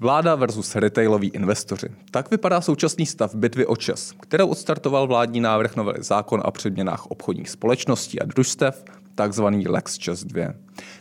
Vláda 0.00 0.34
versus 0.34 0.76
retailoví 0.76 1.28
investoři. 1.28 1.88
Tak 2.10 2.30
vypadá 2.30 2.60
současný 2.60 3.06
stav 3.06 3.34
bitvy 3.34 3.66
o 3.66 3.76
čas, 3.76 4.12
kterou 4.20 4.48
odstartoval 4.48 5.06
vládní 5.06 5.40
návrh 5.40 5.76
novely 5.76 6.02
zákon 6.02 6.42
o 6.44 6.50
předměnách 6.50 7.06
obchodních 7.06 7.50
společností 7.50 8.20
a 8.20 8.24
družstev, 8.24 8.84
takzvaný 9.14 9.68
Lex 9.68 9.98
Čes 9.98 10.24
2. 10.24 10.52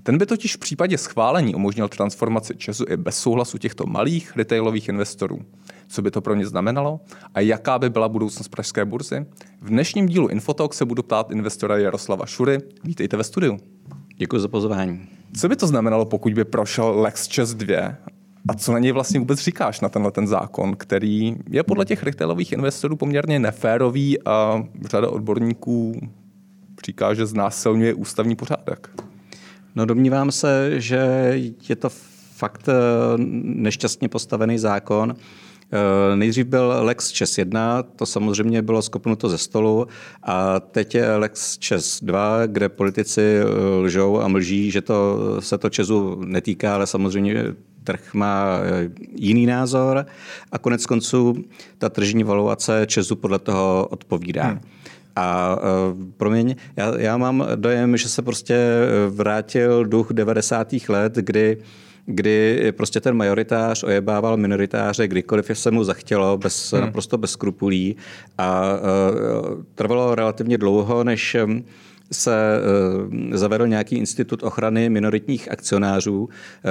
Ten 0.04 0.18
by 0.18 0.26
totiž 0.26 0.56
v 0.56 0.60
případě 0.60 0.98
schválení 0.98 1.56
umožnil 1.56 1.88
transformaci 1.88 2.56
Česu 2.56 2.86
i 2.90 2.98
bez 2.98 3.18
souhlasu 3.18 3.58
těchto 3.58 3.86
malých 3.86 4.36
retailových 4.36 4.90
investorů. 4.90 5.40
Co 5.88 6.02
by 6.02 6.12
to 6.12 6.22
pro 6.22 6.36
ně 6.36 6.46
znamenalo 6.46 7.00
a 7.34 7.40
jaká 7.40 7.80
by 7.80 7.90
byla 7.90 8.10
budoucnost 8.10 8.48
pražské 8.48 8.86
burzy? 8.86 9.26
V 9.62 9.70
dnešním 9.70 10.06
dílu 10.06 10.28
Infotalk 10.28 10.74
se 10.74 10.86
budu 10.86 11.04
ptát 11.04 11.32
investora 11.32 11.78
Jaroslava 11.78 12.26
Šury. 12.26 12.60
Vítejte 12.84 13.18
ve 13.18 13.24
studiu. 13.24 13.58
Děkuji 14.16 14.40
za 14.40 14.48
pozvání. 14.48 15.08
Co 15.40 15.50
by 15.50 15.56
to 15.56 15.68
znamenalo, 15.68 16.06
pokud 16.06 16.34
by 16.34 16.46
prošel 16.46 17.02
Lex 17.02 17.28
Čes 17.28 17.54
2 17.54 17.96
a 18.48 18.54
co 18.54 18.74
na 18.74 18.80
něj 18.80 18.92
vlastně 18.92 19.20
vůbec 19.20 19.40
říkáš 19.40 19.82
na 19.82 19.90
tenhle 19.90 20.12
ten 20.12 20.28
zákon, 20.28 20.76
který 20.76 21.36
je 21.50 21.64
podle 21.64 21.86
těch 21.86 22.04
retailových 22.04 22.52
investorů 22.52 22.96
poměrně 22.96 23.40
neférový 23.40 24.24
a 24.24 24.64
řada 24.86 25.10
odborníků 25.10 26.02
říká, 26.86 27.14
že 27.14 27.26
znásilňuje 27.26 27.94
ústavní 27.94 28.36
pořádek? 28.36 28.90
No 29.76 29.86
domnívám 29.86 30.32
se, 30.32 30.82
že 30.82 31.34
je 31.70 31.76
to 31.76 31.90
fakt 32.36 32.70
eh, 32.70 32.74
nešťastně 33.44 34.10
postavený 34.10 34.58
zákon. 34.58 35.16
Eh, 35.72 36.16
nejdřív 36.16 36.46
byl 36.46 36.74
Lex 36.80 37.12
Čes 37.12 37.38
1, 37.38 37.84
to 37.84 38.06
samozřejmě 38.06 38.62
bylo 38.62 38.82
skopnuto 38.82 39.30
ze 39.30 39.38
stolu 39.38 39.88
a 40.24 40.60
teď 40.60 40.96
je 40.96 41.16
Lex 41.16 41.58
Čes 41.58 42.00
2, 42.04 42.46
kde 42.46 42.70
politici 42.70 43.22
eh, 43.22 43.46
lžou 43.78 44.22
a 44.22 44.28
mlží, 44.28 44.72
že 44.72 44.82
to 44.82 45.18
se 45.40 45.58
to 45.58 45.70
Česu 45.70 46.22
netýká, 46.26 46.76
ale 46.76 46.88
samozřejmě 46.88 47.44
trh 47.88 48.14
má 48.14 48.60
eh, 48.60 48.90
jiný 49.16 49.46
názor 49.46 50.06
a 50.52 50.58
konec 50.58 50.86
konců 50.86 51.44
ta 51.78 51.90
tržní 51.90 52.24
valuace 52.24 52.86
Česu 52.86 53.16
podle 53.16 53.40
toho 53.40 53.88
odpovídá. 53.90 54.44
Hmm. 54.44 54.60
A 55.16 55.56
uh, 55.56 56.04
promiň, 56.18 56.56
já, 56.76 56.98
já 56.98 57.18
mám 57.18 57.48
dojem, 57.56 57.98
že 57.98 58.10
se 58.10 58.22
prostě 58.22 58.58
vrátil 59.10 59.86
duch 59.86 60.08
90. 60.12 60.74
let, 60.90 61.14
kdy 61.16 61.58
kdy 62.10 62.72
prostě 62.78 63.00
ten 63.00 63.16
majoritář 63.16 63.84
ojebával 63.84 64.38
minoritáře, 64.38 65.08
kdykoliv 65.08 65.52
se 65.54 65.72
mu 65.72 65.84
zachtělo, 65.84 66.38
bez, 66.38 66.72
hmm. 66.72 66.82
naprosto 66.82 67.18
bez 67.18 67.32
skrupulí. 67.32 67.96
A 68.38 68.74
uh, 68.74 69.64
trvalo 69.76 70.16
relativně 70.16 70.58
dlouho, 70.58 71.04
než 71.04 71.38
se 72.12 72.62
eh, 73.32 73.38
zavedl 73.38 73.68
nějaký 73.68 73.96
institut 73.96 74.44
ochrany 74.44 74.90
minoritních 74.90 75.52
akcionářů, 75.52 76.30
eh, 76.30 76.70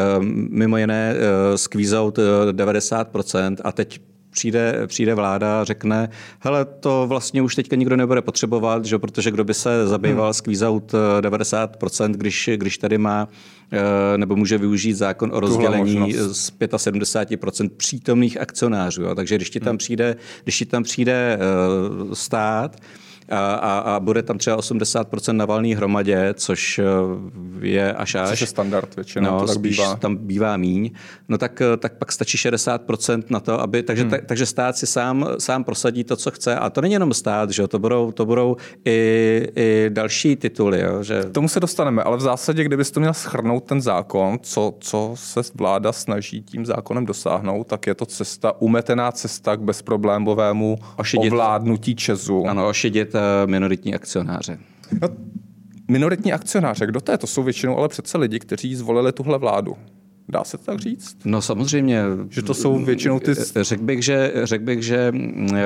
mimo 0.51 0.77
jiné 0.77 1.15
eh, 1.15 1.59
squeeze 1.59 1.97
90% 2.53 3.57
a 3.65 3.73
teď 3.73 4.01
přijde, 4.31 4.83
přijde 4.87 5.15
vláda 5.15 5.61
a 5.61 5.65
řekne, 5.65 6.09
hele, 6.41 6.65
to 6.65 7.05
vlastně 7.09 7.43
už 7.43 7.55
teďka 7.55 7.77
nikdo 7.77 7.97
nebude 7.97 8.23
potřebovat, 8.23 8.85
že, 8.85 8.99
protože 8.99 9.31
kdo 9.31 9.45
by 9.45 9.55
se 9.55 9.87
zabýval 9.87 10.27
hmm. 10.27 10.35
squeeze 10.35 10.69
out 10.69 10.93
90%, 11.21 12.11
když, 12.11 12.51
když 12.57 12.79
tady 12.79 12.99
má 12.99 13.29
nebo 14.17 14.37
může 14.37 14.59
využít 14.59 14.93
zákon 14.93 15.31
o 15.33 15.41
rozdělení 15.41 16.13
z 16.13 16.53
75% 16.59 17.71
přítomných 17.77 18.41
akcionářů. 18.41 19.03
Jo. 19.03 19.15
Takže 19.15 19.37
když 19.37 19.51
ti 19.51 19.61
tam 19.61 19.71
hmm. 19.71 19.79
přijde, 19.79 20.17
když 20.45 20.59
ti 20.59 20.67
tam 20.67 20.83
přijde 20.83 21.39
stát, 22.13 22.77
a, 23.29 23.55
a, 23.55 23.79
a 23.79 24.01
bude 24.01 24.23
tam 24.23 24.39
třeba 24.39 24.57
80% 24.57 25.33
na 25.33 25.45
valné 25.45 25.77
hromadě, 25.77 26.35
což 26.35 26.79
eh, 26.79 26.85
je 27.61 27.93
až 27.93 28.15
až. 28.15 28.29
Což 28.29 28.41
je 28.41 28.47
standard 28.47 28.97
většinou, 28.97 29.31
no, 29.31 29.41
to 29.41 29.47
tak 29.47 29.59
bývá. 29.59 29.97
tam 29.97 30.17
bývá 30.17 30.57
míň. 30.57 30.91
No 31.29 31.39
tak, 31.39 31.61
eh, 31.61 31.77
tak 31.77 31.99
pak 31.99 32.13
stačí 32.13 32.39
60% 32.39 33.23
na 33.31 33.41
to, 33.41 33.61
aby, 33.61 33.83
takže, 33.83 34.03
hmm. 34.03 34.11
ta, 34.11 34.17
takže 34.27 34.47
stát 34.47 34.77
si 34.77 34.87
sám, 34.87 35.27
sám 35.39 35.65
prosadí 35.65 36.05
to, 36.05 36.17
co 36.17 36.31
chce. 36.31 36.57
A 36.57 36.71
to 36.71 36.81
není 36.81 36.93
jenom 36.93 37.15
stát, 37.15 37.51
že 37.51 37.69
to 37.69 37.79
budou, 37.79 38.13
to 38.13 38.27
budou 38.27 38.57
i, 38.85 39.49
i 39.57 39.87
další 39.89 40.37
tituly. 40.37 40.81
Jo, 40.81 41.03
že... 41.03 41.23
K 41.23 41.33
tomu 41.33 41.49
se 41.49 41.61
dostaneme, 41.61 42.03
ale 42.03 42.17
v 42.17 42.21
zásadě, 42.21 42.65
kdybyste 42.65 42.95
to 42.95 43.01
měl 43.01 43.15
schrnout 43.15 43.65
ten 43.65 43.81
zákon, 43.81 44.39
co, 44.43 44.75
co 44.81 45.13
se 45.15 45.41
vláda 45.55 45.93
snaží 45.93 46.43
tím 46.43 46.67
zákonem 46.67 47.07
dosáhnout, 47.07 47.67
tak 47.67 47.87
je 47.87 47.95
to 47.95 48.07
cesta, 48.07 48.53
umetená 48.61 49.13
cesta 49.13 49.57
k 49.57 49.61
bezproblémovému 49.61 50.79
ošidit, 50.97 51.33
ovládnutí 51.33 51.95
Česu. 51.95 52.47
Ano, 52.47 52.69
ošidit 52.69 53.16
minoritní 53.47 53.95
akcionáře. 53.95 54.59
No, 55.03 55.09
minoritní 55.89 56.33
akcionáře, 56.33 56.87
kdo 56.87 57.01
to 57.01 57.13
je? 57.13 57.19
To 57.19 57.27
jsou 57.27 57.43
většinou 57.43 57.79
ale 57.79 57.89
přece 57.89 58.19
lidi, 58.19 58.39
kteří 58.39 58.75
zvolili 58.75 59.13
tuhle 59.13 59.39
vládu. 59.39 59.77
Dá 60.29 60.45
se 60.45 60.59
to 60.59 60.65
tak 60.65 60.79
říct? 60.79 61.17
No 61.25 61.43
samozřejmě. 61.43 62.03
Že 62.31 62.43
to 62.43 62.55
jsou 62.55 62.85
většinou 62.85 63.21
ty... 63.21 63.35
Řekl 63.61 63.85
bych, 63.85 64.05
že, 64.05 64.33
řek 64.43 64.63
bych, 64.63 64.83
že 64.83 65.13
eh, 65.15 65.57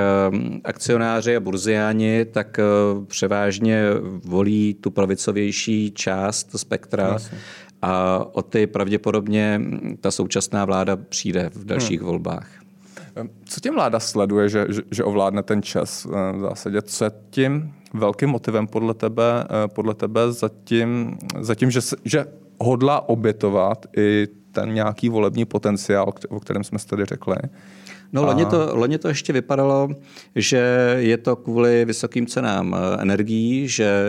akcionáři 0.64 1.36
a 1.36 1.40
burziáni 1.40 2.24
tak 2.24 2.58
eh, 2.58 2.62
převážně 3.06 3.84
volí 4.24 4.74
tu 4.74 4.90
pravicovější 4.90 5.90
část 5.90 6.58
spektra 6.58 7.18
a 7.82 8.24
o 8.32 8.42
ty 8.42 8.66
pravděpodobně 8.66 9.60
ta 10.00 10.10
současná 10.10 10.64
vláda 10.64 10.96
přijde 10.96 11.50
v 11.54 11.64
dalších 11.64 12.00
hmm. 12.00 12.08
volbách. 12.08 12.59
Co 13.44 13.60
tím 13.60 13.74
vláda 13.74 14.00
sleduje, 14.00 14.48
že, 14.48 14.66
že, 14.68 14.82
že 14.90 15.04
ovládne 15.04 15.42
ten 15.42 15.62
čas 15.62 16.06
eh, 16.06 16.36
v 16.36 16.40
zásadě? 16.40 16.82
Co 16.82 17.04
je 17.04 17.10
tím 17.30 17.74
velkým 17.94 18.30
motivem 18.30 18.66
podle 18.66 18.94
tebe, 18.94 19.44
eh, 19.44 19.68
podle 19.68 19.94
tebe 19.94 20.32
zatím, 20.32 21.18
zatím 21.40 21.70
že, 21.70 21.80
že 22.04 22.26
hodlá 22.60 23.08
obětovat 23.08 23.86
i 23.96 24.28
ten 24.52 24.74
nějaký 24.74 25.08
volební 25.08 25.44
potenciál, 25.44 26.12
o 26.28 26.40
kterém 26.40 26.64
jsme 26.64 26.78
tady 26.78 27.04
řekli? 27.04 27.36
No, 28.12 28.24
loni 28.24 28.46
to, 28.46 28.70
loni 28.72 28.98
to 28.98 29.08
ještě 29.08 29.32
vypadalo, 29.32 29.88
že 30.36 30.94
je 30.98 31.16
to 31.16 31.36
kvůli 31.36 31.84
vysokým 31.84 32.26
cenám 32.26 32.76
eh, 32.76 33.02
energií, 33.02 33.68
že 33.68 34.04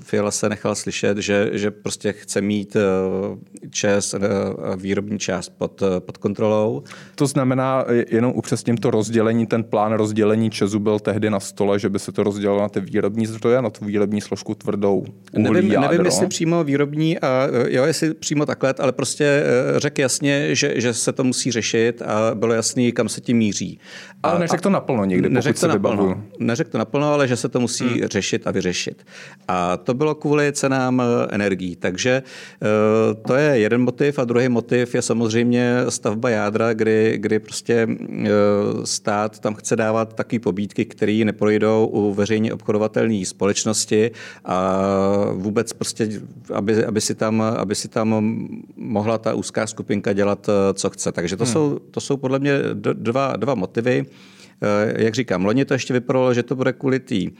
Fiala 0.00 0.30
se 0.30 0.48
nechal 0.48 0.74
slyšet, 0.74 1.18
že, 1.18 1.50
že 1.52 1.70
prostě 1.70 2.12
chce 2.12 2.40
mít 2.40 2.76
eh, 2.76 2.80
čes, 3.70 4.14
eh, 4.14 4.20
výrobní 4.76 5.18
část 5.18 5.48
pod, 5.48 5.82
pod 5.98 6.16
kontrolou. 6.16 6.82
To 7.14 7.26
znamená, 7.26 7.84
jenom 8.10 8.32
upřesním 8.36 8.76
to 8.76 8.90
rozdělení, 8.90 9.46
ten 9.46 9.64
plán 9.64 9.92
rozdělení 9.92 10.50
Česu 10.50 10.78
byl 10.78 10.98
tehdy 10.98 11.30
na 11.30 11.40
stole, 11.40 11.78
že 11.78 11.88
by 11.88 11.98
se 11.98 12.12
to 12.12 12.22
rozdělilo 12.22 12.60
na 12.60 12.68
ty 12.68 12.80
výrobní 12.80 13.26
zdroje, 13.26 13.62
na 13.62 13.70
tu 13.70 13.84
výrobní 13.84 14.20
složku 14.20 14.54
tvrdou 14.54 15.04
uhlí, 15.32 15.52
nevím, 15.52 15.72
jádro. 15.72 15.90
nevím, 15.90 16.06
jestli 16.06 16.26
přímo 16.26 16.64
výrobní, 16.64 17.18
a, 17.18 17.48
jo, 17.68 17.84
jestli 17.84 18.14
přímo 18.14 18.46
takhle, 18.46 18.74
ale 18.78 18.92
prostě 18.92 19.44
řekl 19.76 20.00
jasně, 20.00 20.54
že, 20.54 20.80
že 20.80 20.94
se 20.94 21.12
to 21.12 21.24
musí 21.24 21.52
řešit 21.52 22.02
a 22.02 22.34
bylo 22.34 22.54
jasný, 22.54 22.92
kam 22.92 23.08
se 23.08 23.17
se 23.18 23.24
tím 23.24 23.36
míří. 23.36 23.78
A, 24.22 24.30
ale 24.30 24.38
neřekl 24.40 24.62
to 24.62 24.70
naplno 24.70 25.04
někdy, 25.04 25.28
neřekl 25.30 25.60
to 25.60 25.68
naplno, 25.68 26.22
neřekl 26.38 26.70
to 26.70 26.78
naplno, 26.78 27.12
ale 27.12 27.28
že 27.28 27.36
se 27.36 27.48
to 27.48 27.60
musí 27.60 27.84
hmm. 27.84 28.06
řešit 28.06 28.46
a 28.46 28.50
vyřešit. 28.50 29.06
A 29.48 29.76
to 29.76 29.94
bylo 29.94 30.14
kvůli 30.14 30.52
cenám 30.52 31.00
eh, 31.00 31.04
energií. 31.30 31.76
Takže 31.76 32.22
eh, 32.22 33.14
to 33.26 33.34
je 33.34 33.58
jeden 33.58 33.80
motiv 33.80 34.18
a 34.18 34.24
druhý 34.24 34.48
motiv 34.48 34.94
je 34.94 35.02
samozřejmě 35.02 35.84
stavba 35.88 36.30
jádra, 36.30 36.74
kdy, 36.74 37.18
kdy 37.18 37.38
prostě 37.38 37.86
eh, 37.88 38.28
stát 38.84 39.38
tam 39.38 39.54
chce 39.54 39.76
dávat 39.76 40.14
takové 40.14 40.38
pobídky, 40.40 40.84
které 40.84 41.22
neprojdou 41.24 41.86
u 41.86 42.14
veřejně 42.14 42.52
obchodovatelné 42.52 43.24
společnosti 43.24 44.10
a 44.44 44.82
vůbec 45.32 45.72
prostě, 45.72 46.08
aby, 46.54 46.84
aby, 46.84 47.00
si 47.00 47.14
tam, 47.14 47.40
aby 47.40 47.74
si 47.74 47.88
tam 47.88 48.38
mohla 48.76 49.18
ta 49.18 49.34
úzká 49.34 49.66
skupinka 49.66 50.12
dělat, 50.12 50.50
co 50.74 50.90
chce. 50.90 51.12
Takže 51.12 51.36
to, 51.36 51.44
hmm. 51.44 51.52
jsou, 51.52 51.78
to 51.90 52.00
jsou 52.00 52.16
podle 52.16 52.38
mě 52.38 52.58
dva, 53.08 53.36
dva 53.36 53.54
motivy. 53.54 54.06
Eh, 54.62 55.02
jak 55.04 55.14
říkám, 55.14 55.44
loni 55.44 55.64
to 55.64 55.74
ještě 55.74 55.92
vypadalo, 55.92 56.34
že 56.34 56.42
to 56.42 56.56
bude 56.56 56.72
kvůli 56.72 57.00
té 57.00 57.14
eh, 57.14 57.30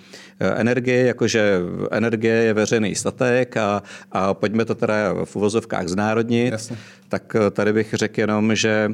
energie, 0.41 1.07
jakože 1.07 1.61
energie 1.91 2.35
je 2.35 2.55
veřejný 2.55 2.95
statek 2.95 3.57
a, 3.57 3.83
a 4.13 4.35
pojďme 4.35 4.65
to 4.65 4.75
teda 4.75 5.25
v 5.25 5.37
uvozovkách 5.37 5.89
znárodnit. 5.89 6.53
Jasně. 6.53 6.77
Tak 7.09 7.37
eh, 7.37 7.51
tady 7.51 7.73
bych 7.73 7.95
řekl 7.95 8.21
jenom, 8.21 8.55
že 8.55 8.91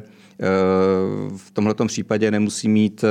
v 1.37 1.51
tomto 1.53 1.85
případě 1.85 2.31
nemusí 2.31 2.69
mít 2.69 3.03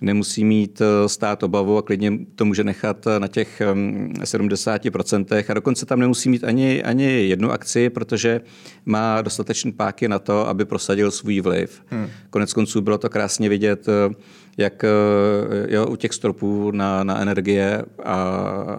nemusí 0.00 0.44
mít 0.44 0.82
stát 1.06 1.42
obavu 1.42 1.78
a 1.78 1.82
klidně 1.82 2.12
to 2.34 2.44
může 2.44 2.64
nechat 2.64 3.06
na 3.18 3.28
těch 3.28 3.62
70% 4.22 5.44
a 5.48 5.54
dokonce 5.54 5.86
tam 5.86 6.00
nemusí 6.00 6.28
mít 6.28 6.44
ani, 6.44 6.82
ani 6.82 7.04
jednu 7.04 7.50
akci, 7.50 7.90
protože 7.90 8.40
má 8.86 9.22
dostatečný 9.22 9.72
páky 9.72 10.08
na 10.08 10.18
to, 10.18 10.48
aby 10.48 10.64
prosadil 10.64 11.10
svůj 11.10 11.40
vliv. 11.40 11.82
Hmm. 11.86 12.08
Konec 12.30 12.52
konců 12.52 12.80
bylo 12.80 12.98
to 12.98 13.08
krásně 13.08 13.48
vidět, 13.48 13.86
jak 14.58 14.84
jo, 15.68 15.86
u 15.86 15.96
těch 15.96 16.12
stropů 16.12 16.70
na, 16.70 17.04
na 17.04 17.20
energie 17.20 17.84
a, 18.04 18.14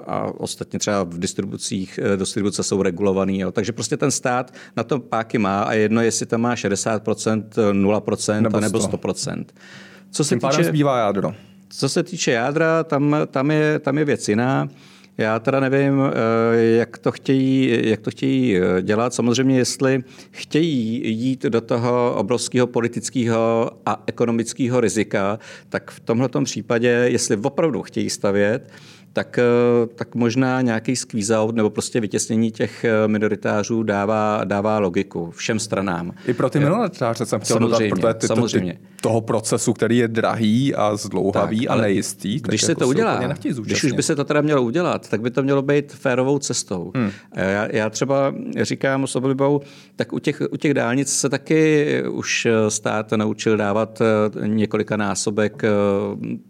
a 0.07 0.31
ostatně 0.37 0.79
třeba 0.79 1.03
v 1.03 1.19
distribucích, 1.19 1.99
distribuce 2.15 2.63
jsou 2.63 2.81
regulovaný. 2.81 3.39
Jo. 3.39 3.51
Takže 3.51 3.71
prostě 3.71 3.97
ten 3.97 4.11
stát 4.11 4.53
na 4.77 4.83
to 4.83 4.99
páky 4.99 5.37
má 5.37 5.61
a 5.61 5.73
jedno, 5.73 6.01
jestli 6.01 6.25
tam 6.25 6.41
má 6.41 6.55
60%, 6.55 7.43
0% 7.71 8.41
nebo 8.41 8.57
100%. 8.57 8.61
Nebo 8.61 8.79
100%. 8.79 9.45
Co 10.11 10.23
se 10.23 10.35
Tím 10.35 10.49
týče, 10.49 10.63
zbývá 10.63 10.97
jádro. 10.97 11.33
Co 11.69 11.89
se 11.89 12.03
týče 12.03 12.31
jádra, 12.31 12.83
tam, 12.83 13.15
tam, 13.31 13.51
je, 13.51 13.79
tam 13.79 13.97
je 13.97 14.05
věc 14.05 14.29
jiná. 14.29 14.69
Já 15.17 15.39
teda 15.39 15.59
nevím, 15.59 16.01
jak 16.77 16.97
to 16.97 17.11
chtějí, 17.11 17.81
jak 17.89 18.01
to 18.01 18.11
chtějí 18.11 18.57
dělat. 18.81 19.13
Samozřejmě, 19.13 19.57
jestli 19.57 20.03
chtějí 20.31 21.01
jít 21.19 21.43
do 21.43 21.61
toho 21.61 22.15
obrovského 22.15 22.67
politického 22.67 23.71
a 23.85 24.03
ekonomického 24.07 24.79
rizika, 24.79 25.39
tak 25.69 25.91
v 25.91 25.99
tomhle 25.99 26.29
případě, 26.43 26.87
jestli 26.87 27.37
opravdu 27.37 27.81
chtějí 27.81 28.09
stavět, 28.09 28.69
tak, 29.13 29.39
eh, 29.39 29.87
tak 29.95 30.15
možná 30.15 30.61
nějaký 30.61 30.95
squeeze 30.95 31.37
out 31.37 31.55
nebo 31.55 31.69
prostě 31.69 31.99
vytěsnění 31.99 32.51
těch 32.51 32.83
eh, 32.83 33.07
minoritářů 33.07 33.83
dává, 33.83 34.41
dává 34.43 34.79
logiku 34.79 35.31
všem 35.31 35.59
stranám. 35.59 36.11
I 36.27 36.33
pro 36.33 36.49
ty 36.49 36.59
minoritáře 36.59 37.25
jsem 37.25 37.39
chtěl 37.39 37.57
samozřejmě, 37.57 37.89
dodat, 37.89 38.17
protože 38.17 38.19
ty, 38.19 38.27
samozřejmě. 38.27 38.73
Ty, 38.73 38.79
toho 39.01 39.21
procesu, 39.21 39.73
který 39.73 39.97
je 39.97 40.07
drahý 40.07 40.75
a 40.75 40.95
zdlouhavý 40.95 41.65
tak, 41.65 41.77
a 41.77 41.81
nejistý. 41.81 42.39
Když 42.39 42.61
se 42.61 42.71
jako 42.71 42.79
to 42.79 42.87
udělá, 42.87 43.19
když 43.61 43.83
už 43.83 43.91
by 43.91 44.03
se 44.03 44.15
to 44.15 44.23
teda 44.23 44.41
mělo 44.41 44.61
udělat, 44.61 45.09
tak 45.09 45.21
by 45.21 45.31
to 45.31 45.43
mělo 45.43 45.61
být 45.61 45.93
férovou 45.93 46.39
cestou. 46.39 46.91
Hmm. 46.95 47.11
Já, 47.35 47.75
já 47.75 47.89
třeba 47.89 48.33
říkám 48.61 49.07
s 49.07 49.15
oblibou, 49.15 49.61
tak 49.95 50.13
u 50.13 50.19
těch, 50.19 50.41
u 50.51 50.57
těch 50.57 50.73
dálnic 50.73 51.13
se 51.13 51.29
taky 51.29 52.03
už 52.09 52.47
stát 52.69 53.11
naučil 53.11 53.57
dávat 53.57 54.01
eh, 54.01 54.47
několika 54.47 54.97
násobek 54.97 55.63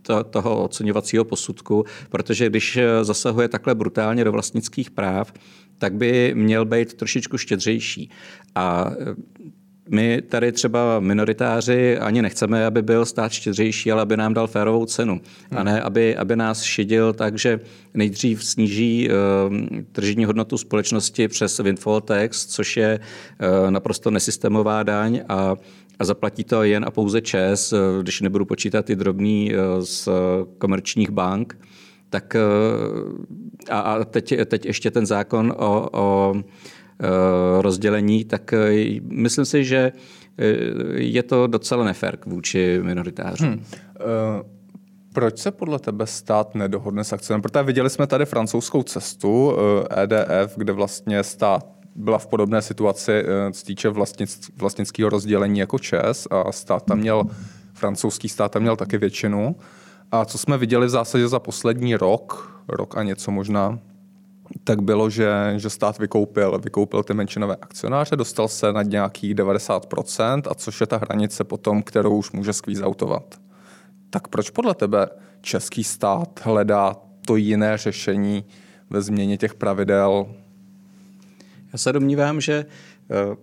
to, 0.02 0.24
toho 0.24 0.64
oceňovacího 0.64 1.26
posudku, 1.26 1.86
protože 2.10 2.50
když 2.50 2.78
eh, 2.78 3.04
zasahuje 3.04 3.48
takhle 3.48 3.76
brutálně 3.76 4.24
do 4.24 4.32
vlastnických 4.32 4.92
práv, 4.92 5.34
tak 5.78 5.94
by 5.94 6.32
měl 6.36 6.66
být 6.66 6.94
trošičku 6.94 7.38
štědřejší. 7.38 8.10
A 8.56 8.92
eh, 8.92 9.16
my 9.90 10.22
tady 10.22 10.52
třeba 10.52 11.00
minoritáři 11.00 11.98
ani 11.98 12.22
nechceme, 12.22 12.66
aby 12.66 12.82
byl 12.82 13.06
stát 13.06 13.32
štědřejší, 13.32 13.92
ale 13.92 14.02
aby 14.02 14.18
nám 14.18 14.34
dal 14.34 14.48
férovou 14.48 14.86
cenu. 14.86 15.22
A 15.56 15.64
ne, 15.64 15.82
aby, 15.82 16.16
aby 16.16 16.36
nás 16.36 16.62
šidil 16.64 17.14
tak, 17.14 17.38
že 17.38 17.60
nejdřív 17.94 18.46
sníží 18.46 19.10
uh, 19.10 19.58
tržní 19.92 20.26
hodnotu 20.26 20.58
společnosti 20.58 21.28
přes 21.28 21.58
windfall 21.58 22.02
tax, 22.02 22.46
což 22.46 22.78
je 22.78 23.00
uh, 23.00 23.72
naprosto 23.72 24.12
nesystémová 24.12 24.84
daň 24.84 25.22
a 25.30 25.56
a 26.00 26.06
zaplatí 26.06 26.44
to 26.44 26.64
jen 26.64 26.86
a 26.88 26.92
pouze 26.92 27.22
ČES, 27.22 27.74
když 28.02 28.22
nebudu 28.22 28.46
počítat 28.46 28.86
ty 28.86 28.96
drobný 28.96 29.52
z 29.80 30.10
komerčních 30.58 31.10
bank 31.10 31.58
tak 32.10 32.36
eh, 32.36 32.42
a, 33.72 33.80
a 33.80 34.04
teď, 34.04 34.34
teď 34.46 34.66
ještě 34.66 34.92
ten 34.92 35.06
zákon 35.06 35.54
o, 35.58 35.90
o 35.92 36.36
eh, 36.36 36.44
rozdělení, 37.62 38.26
tak 38.26 38.54
eh, 38.54 39.00
myslím 39.02 39.46
si, 39.46 39.64
že 39.66 39.92
je 40.96 41.24
to 41.24 41.48
docela 41.48 41.84
nefér 41.84 42.18
vůči 42.26 42.80
minoritářům. 42.84 43.48
Hmm. 43.48 43.58
Uh... 43.58 44.42
Proč 45.14 45.38
se 45.38 45.52
podle 45.52 45.80
tebe 45.80 46.08
stát 46.08 46.56
nedohodne 46.56 47.04
s 47.04 47.14
akcemi? 47.14 47.42
Protože 47.42 47.64
viděli 47.64 47.90
jsme 47.90 48.08
tady 48.08 48.26
francouzskou 48.26 48.84
cestu 48.84 49.54
EDF, 49.98 50.58
kde 50.58 50.74
vlastně 50.74 51.24
stát 51.24 51.66
byla 51.96 52.18
v 52.18 52.28
podobné 52.28 52.62
situaci, 52.62 53.24
co 53.52 53.66
týče 53.66 53.90
vlastnic, 53.90 54.52
vlastnického 54.58 55.10
rozdělení 55.10 55.60
jako 55.60 55.80
ČES 55.80 56.28
a 56.32 56.52
stát 56.52 56.86
tam 56.86 57.00
měl, 57.00 57.24
francouzský 57.74 58.30
stát 58.30 58.52
tam 58.52 58.62
měl 58.62 58.76
taky 58.76 58.98
většinu. 58.98 59.56
A 60.12 60.26
co 60.26 60.38
jsme 60.38 60.58
viděli 60.58 60.86
v 60.86 60.90
zásadě 60.90 61.28
za 61.28 61.40
poslední 61.40 61.96
rok, 61.96 62.62
rok 62.68 62.98
a 62.98 63.04
něco 63.04 63.32
možná, 63.32 63.80
tak 64.64 64.82
bylo, 64.82 65.10
že, 65.10 65.54
že 65.58 65.70
stát 65.70 66.00
vykoupil, 66.00 66.60
vykoupil 66.64 67.04
ty 67.04 67.14
menšinové 67.14 67.56
akcionáře, 67.56 68.16
dostal 68.16 68.48
se 68.48 68.74
na 68.74 68.84
nějakých 68.84 69.36
90%, 69.36 70.42
a 70.50 70.56
což 70.56 70.82
je 70.82 70.88
ta 70.88 70.98
hranice 70.98 71.44
potom, 71.44 71.84
kterou 71.84 72.18
už 72.18 72.32
může 72.32 72.54
skvízautovat. 72.54 73.36
Tak 74.10 74.28
proč 74.28 74.50
podle 74.50 74.76
tebe 74.76 75.08
český 75.42 75.84
stát 75.84 76.40
hledá 76.44 76.96
to 77.26 77.36
jiné 77.36 77.78
řešení 77.78 78.46
ve 78.90 79.02
změně 79.02 79.38
těch 79.38 79.54
pravidel? 79.54 80.36
Já 81.74 81.80
se 81.80 81.94
domnívám, 81.94 82.42
že 82.42 82.66
eh, 83.12 83.36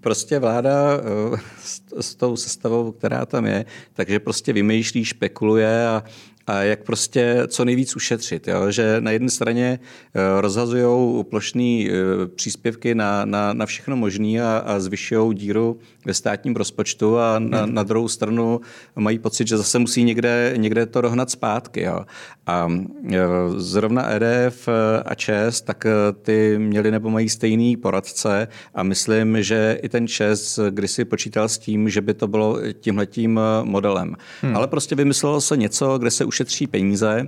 prostě 0.00 0.38
vláda 0.38 0.70
eh, 0.96 1.38
s, 1.62 1.82
s 2.00 2.14
tou 2.14 2.36
sestavou, 2.36 2.92
která 2.92 3.26
tam 3.26 3.46
je, 3.46 3.64
takže 3.92 4.20
prostě 4.20 4.52
vymýšlí, 4.52 5.04
špekuluje 5.04 5.88
a 5.88 5.92
a 5.96 6.04
jak 6.48 6.82
prostě 6.82 7.42
co 7.46 7.64
nejvíc 7.64 7.96
ušetřit. 7.96 8.48
Jo? 8.48 8.70
Že 8.70 8.96
na 9.00 9.10
jedné 9.10 9.30
straně 9.30 9.78
eh, 10.14 10.40
rozhazují 10.40 11.24
plošné 11.24 11.84
eh, 11.86 11.92
příspěvky 12.34 12.94
na, 12.94 13.24
na, 13.24 13.52
na 13.52 13.66
všechno 13.66 13.96
možné 13.96 14.42
a, 14.42 14.58
a 14.58 14.80
zvyšují 14.80 15.34
díru 15.34 15.78
ve 16.04 16.14
státním 16.14 16.56
rozpočtu 16.56 17.18
a 17.18 17.38
na, 17.38 17.62
hmm. 17.62 17.74
na 17.74 17.82
druhou 17.82 18.08
stranu 18.08 18.60
mají 18.96 19.18
pocit, 19.18 19.48
že 19.48 19.56
zase 19.56 19.78
musí 19.78 20.04
někde, 20.04 20.54
někde 20.56 20.86
to 20.86 21.00
dohnat 21.00 21.30
zpátky. 21.30 21.82
Jo? 21.82 22.04
A 22.46 22.68
eh, 23.12 23.18
zrovna 23.56 24.10
EDF 24.10 24.68
a 25.04 25.14
ČES, 25.14 25.60
tak 25.60 25.86
ty 26.22 26.58
měli 26.58 26.90
nebo 26.90 27.10
mají 27.10 27.28
stejný 27.28 27.76
poradce 27.76 28.48
a 28.74 28.82
myslím, 28.82 29.42
že 29.42 29.78
i 29.82 29.88
ten 29.88 30.08
ČES 30.08 30.58
kdysi 30.70 31.04
počítal 31.04 31.48
s 31.48 31.58
tím, 31.58 31.88
že 31.88 32.00
by 32.00 32.14
to 32.14 32.28
bylo 32.28 32.58
tímhletím 32.80 33.40
modelem. 33.62 34.14
Hmm. 34.42 34.56
Ale 34.56 34.68
prostě 34.68 34.94
vymyslelo 34.94 35.40
se 35.40 35.56
něco, 35.56 35.98
kde 35.98 36.10
se 36.10 36.24
ušetří 36.24 36.66
peníze. 36.66 37.26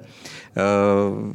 Uh, 0.56 1.32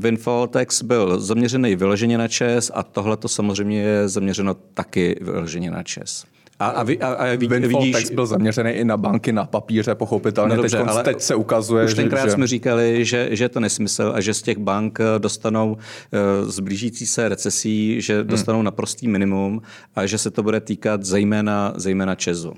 windfall 0.00 0.46
tax 0.46 0.82
byl 0.82 1.20
zaměřený 1.20 1.76
vyloženě 1.76 2.18
na 2.18 2.28
ČES 2.28 2.70
a 2.74 2.82
tohle 2.82 3.16
to 3.16 3.28
samozřejmě 3.28 3.80
je 3.80 4.08
zaměřeno 4.08 4.54
taky 4.54 5.18
vyloženě 5.20 5.70
na 5.70 5.82
ČES. 5.82 6.24
A, 6.58 6.66
a, 6.66 6.82
vy, 6.82 7.00
a, 7.00 7.08
a 7.08 7.36
vid, 7.36 7.50
vidíš... 7.50 7.92
text 7.92 8.10
byl 8.10 8.26
zaměřený 8.26 8.70
i 8.70 8.84
na 8.84 8.96
banky 8.96 9.32
na 9.32 9.44
papíře, 9.44 9.94
pochopitelně. 9.94 10.56
No 10.56 10.62
dobře, 10.62 10.78
teď, 10.78 10.88
ale 10.88 11.02
teď 11.02 11.20
se 11.20 11.34
ukazuje, 11.34 11.84
Už 11.84 11.94
tenkrát 11.94 12.24
že... 12.24 12.30
jsme 12.30 12.46
říkali, 12.46 13.04
že, 13.04 13.28
že 13.30 13.44
je 13.44 13.48
to 13.48 13.60
nesmysl 13.60 14.12
a 14.14 14.20
že 14.20 14.34
z 14.34 14.42
těch 14.42 14.58
bank 14.58 14.98
eh, 15.00 15.18
dostanou 15.18 15.72
uh, 15.72 16.50
zblížící 16.50 17.06
se 17.06 17.28
recesí, 17.28 18.00
že 18.00 18.18
hmm. 18.18 18.26
dostanou 18.26 18.58
hmm. 18.58 18.64
naprostý 18.64 19.08
minimum 19.08 19.62
a 19.96 20.06
že 20.06 20.18
se 20.18 20.30
to 20.30 20.42
bude 20.42 20.60
týkat 20.60 21.02
zejména, 21.02 21.72
zejména 21.76 22.14
Česu. 22.14 22.52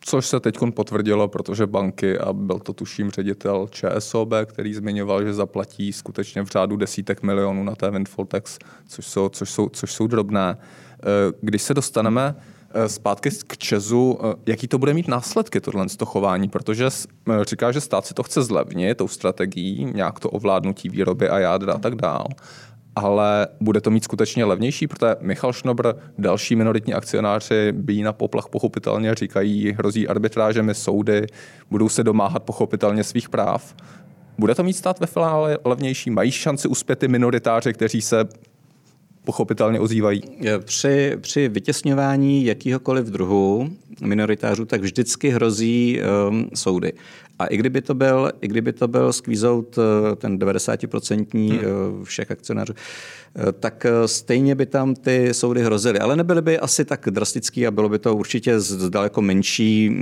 Což 0.00 0.26
se 0.26 0.40
teď 0.40 0.58
potvrdilo, 0.74 1.28
protože 1.28 1.66
banky, 1.66 2.18
a 2.18 2.32
byl 2.32 2.58
to 2.58 2.72
tuším 2.72 3.10
ředitel 3.10 3.68
ČSOB, 3.70 4.32
který 4.44 4.74
zmiňoval, 4.74 5.24
že 5.24 5.34
zaplatí 5.34 5.92
skutečně 5.92 6.42
v 6.42 6.46
řádu 6.46 6.76
desítek 6.76 7.22
milionů 7.22 7.64
na 7.64 7.74
té 7.74 7.90
windfall 7.90 8.26
tax, 8.26 8.58
což 8.88 9.06
jsou, 9.06 9.28
což 9.28 9.50
jsou, 9.50 9.68
což 9.68 9.92
jsou 9.92 10.06
drobné. 10.06 10.56
Eh, 10.58 11.32
když 11.40 11.62
se 11.62 11.74
dostaneme 11.74 12.34
eh, 12.38 12.53
zpátky 12.86 13.30
k 13.46 13.56
Česu, 13.56 14.18
eh, 14.20 14.34
jaký 14.46 14.68
to 14.68 14.78
bude 14.78 14.94
mít 14.94 15.08
následky, 15.08 15.60
tohle 15.60 15.86
to 15.96 16.06
chování, 16.06 16.48
protože 16.48 16.88
říká, 17.42 17.72
že 17.72 17.80
stát 17.80 18.06
si 18.06 18.14
to 18.14 18.22
chce 18.22 18.42
zlevnit 18.42 18.98
tou 18.98 19.08
strategií, 19.08 19.84
nějak 19.94 20.20
to 20.20 20.30
ovládnutí 20.30 20.88
výroby 20.88 21.28
a 21.28 21.38
jádra 21.38 21.72
a 21.72 21.78
tak 21.78 21.94
dál 21.94 22.26
ale 22.96 23.46
bude 23.60 23.80
to 23.80 23.90
mít 23.90 24.04
skutečně 24.04 24.44
levnější, 24.44 24.86
protože 24.86 25.16
Michal 25.20 25.52
Šnobr, 25.52 25.92
další 26.18 26.56
minoritní 26.56 26.94
akcionáři 26.94 27.72
bíjí 27.72 28.02
na 28.02 28.12
poplach 28.12 28.48
pochopitelně, 28.48 29.14
říkají, 29.14 29.72
hrozí 29.72 30.08
arbitrážemi 30.08 30.74
soudy, 30.74 31.26
budou 31.70 31.88
se 31.88 32.04
domáhat 32.04 32.42
pochopitelně 32.42 33.04
svých 33.04 33.28
práv. 33.28 33.74
Bude 34.38 34.54
to 34.54 34.62
mít 34.62 34.72
stát 34.72 35.00
ve 35.00 35.06
finále 35.06 35.58
levnější? 35.64 36.10
Mají 36.10 36.30
šanci 36.30 36.68
uspět 36.68 36.98
ty 36.98 37.08
minoritáři, 37.08 37.72
kteří 37.72 38.02
se 38.02 38.24
pochopitelně 39.24 39.80
ozývají? 39.80 40.22
Při, 40.64 41.16
při 41.20 41.48
vytěsňování 41.48 42.44
jakýhokoliv 42.44 43.06
druhu 43.06 43.70
minoritářů 44.00 44.64
tak 44.64 44.80
vždycky 44.80 45.28
hrozí 45.28 46.00
um, 46.28 46.48
soudy. 46.54 46.92
A 47.38 47.46
i 47.46 47.56
kdyby 47.56 47.82
to 47.82 47.94
byl, 47.94 48.32
i 48.40 48.48
kdyby 48.48 48.72
to 48.72 48.88
byl 48.88 49.12
squeeze 49.12 49.48
out 49.48 49.78
eh, 49.78 50.16
ten 50.16 50.38
90% 50.38 51.26
hmm. 51.34 51.58
Eh, 51.58 52.04
všech 52.04 52.30
akcionářů, 52.30 52.72
eh, 53.36 53.52
tak 53.52 53.86
stejně 54.06 54.54
by 54.54 54.66
tam 54.66 54.94
ty 54.94 55.34
soudy 55.34 55.62
hrozily. 55.62 55.98
Ale 55.98 56.16
nebyly 56.16 56.42
by 56.42 56.58
asi 56.58 56.84
tak 56.84 57.06
drastický 57.10 57.66
a 57.66 57.70
bylo 57.70 57.88
by 57.88 57.98
to 57.98 58.16
určitě 58.16 58.60
s 58.60 58.88
daleko 58.90 59.22
menší 59.22 59.96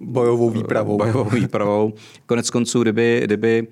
bojovou 0.00 0.50
výpravou. 0.50 0.98
Bojovou 0.98 1.24
výpravou. 1.24 1.92
Konec 2.26 2.50
konců, 2.50 2.82
kdyby, 2.82 3.20
kdyby 3.24 3.66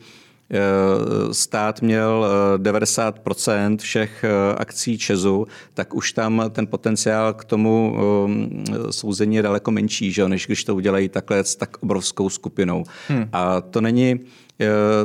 stát 1.32 1.82
měl 1.82 2.26
90% 2.56 3.75
eh, 3.75 3.76
všech 3.76 4.25
eh, 4.25 4.54
akcí 4.56 4.99
Česu, 4.99 5.46
tak 5.75 5.94
už 5.94 6.12
tam 6.12 6.42
ten 6.50 6.66
potenciál 6.66 7.34
k 7.34 7.44
tomu 7.44 7.96
souzení 8.90 9.37
je 9.37 9.42
daleko 9.42 9.70
menší, 9.70 10.12
že? 10.12 10.28
než 10.28 10.46
když 10.46 10.64
to 10.64 10.75
udělají 10.75 11.08
takhle 11.08 11.44
s 11.44 11.56
tak 11.56 11.82
obrovskou 11.82 12.28
skupinou. 12.28 12.84
Hmm. 13.08 13.28
A 13.32 13.61
to 13.61 13.80
není 13.80 14.20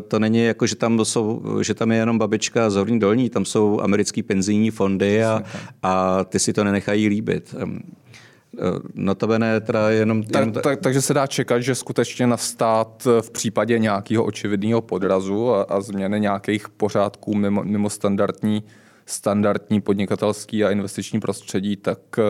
to 0.07 0.19
není 0.19 0.43
jako, 0.43 0.67
že 0.67 0.75
tam, 0.75 1.05
jsou, 1.05 1.43
že 1.61 1.73
tam 1.73 1.91
je 1.91 1.97
jenom 1.97 2.17
babička 2.17 2.69
z 2.69 2.75
Horní 2.75 2.99
dolní, 2.99 3.29
tam 3.29 3.45
jsou 3.45 3.81
americký 3.81 4.23
penzijní 4.23 4.71
fondy 4.71 5.23
a, 5.23 5.43
a 5.83 6.23
ty 6.23 6.39
si 6.39 6.53
to 6.53 6.63
nenechají 6.63 7.07
líbit. 7.07 7.55
Eh, 8.59 8.79
notabene 8.93 9.61
teda 9.61 9.89
jenom... 9.89 10.23
Tak, 10.23 10.39
jenom 10.39 10.53
tak, 10.53 10.79
takže 10.81 11.01
se 11.01 11.13
dá 11.13 11.27
čekat, 11.27 11.59
že 11.59 11.75
skutečně 11.75 12.27
na 12.27 12.37
stát 12.37 13.07
v 13.21 13.31
případě 13.31 13.79
nějakého 13.79 14.23
očividného 14.23 14.81
podrazu 14.81 15.53
a, 15.53 15.63
a 15.63 15.81
změny 15.81 16.19
nějakých 16.19 16.69
pořádků 16.69 17.35
mimo, 17.35 17.63
mimo 17.63 17.89
standardní 17.89 18.63
standardní 19.09 19.81
podnikatelský 19.81 20.63
a 20.63 20.71
investiční 20.71 21.19
prostředí, 21.19 21.75
tak 21.75 21.99
uh, 22.17 22.23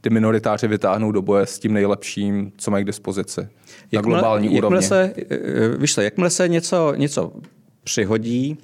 ty 0.00 0.10
minoritáři 0.10 0.68
vytáhnou 0.68 1.12
do 1.12 1.22
boje 1.22 1.46
s 1.46 1.58
tím 1.58 1.72
nejlepším, 1.72 2.52
co 2.56 2.70
mají 2.70 2.84
k 2.84 2.86
dispozici 2.86 3.48
jakmile, 3.92 4.16
na 4.16 4.20
globální 4.20 4.46
jakmile 4.46 4.68
úrovni. 4.68 4.86
Se, 4.86 5.14
eh, 5.30 5.68
víš 5.78 5.94
co, 5.94 6.00
jakmile 6.00 6.30
se 6.30 6.48
něco, 6.48 6.94
něco 6.96 7.32
přihodí. 7.84 8.58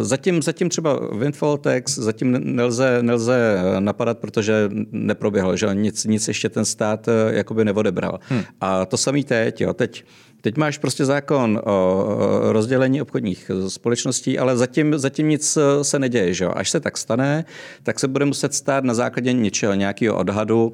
Zatím, 0.00 0.42
zatím 0.42 0.68
třeba 0.68 1.00
Windfall 1.18 1.58
Tax 1.58 1.98
zatím 1.98 2.56
nelze, 2.56 2.98
nelze 3.02 3.58
napadat, 3.78 4.18
protože 4.18 4.68
neproběhlo, 4.92 5.56
že 5.56 5.68
nic, 5.72 6.04
nic 6.04 6.28
ještě 6.28 6.48
ten 6.48 6.64
stát 6.64 7.08
jakoby 7.30 7.64
neodebral. 7.64 8.20
Hmm. 8.28 8.42
A 8.60 8.86
to 8.86 8.96
samý 8.96 9.24
teď. 9.24 9.60
Jo. 9.60 9.74
Teď 9.74 10.04
Teď 10.40 10.56
máš 10.56 10.78
prostě 10.78 11.04
zákon 11.04 11.60
o 11.64 12.06
rozdělení 12.52 13.02
obchodních 13.02 13.50
společností, 13.68 14.38
ale 14.38 14.56
zatím, 14.56 14.98
zatím 14.98 15.28
nic 15.28 15.58
se 15.82 15.98
neděje. 15.98 16.34
Že? 16.34 16.46
Až 16.46 16.70
se 16.70 16.80
tak 16.80 16.98
stane, 16.98 17.44
tak 17.82 18.00
se 18.00 18.08
bude 18.08 18.24
muset 18.24 18.54
stát 18.54 18.84
na 18.84 18.94
základě 18.94 19.32
něčeho, 19.32 19.74
nějakého 19.74 20.16
odhadu 20.16 20.72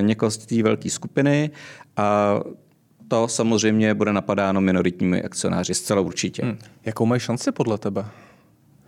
někoho 0.00 0.30
z 0.30 0.38
té 0.38 0.62
velké 0.62 0.90
skupiny 0.90 1.50
a 1.96 2.40
to 3.08 3.28
samozřejmě 3.28 3.94
bude 3.94 4.12
napadáno 4.12 4.60
minoritními 4.60 5.22
akcionáři, 5.22 5.74
zcela 5.74 6.00
určitě. 6.00 6.44
Hmm. 6.44 6.58
Jakou 6.84 7.06
mají 7.06 7.20
šanci 7.20 7.52
podle 7.52 7.78
tebe? 7.78 8.04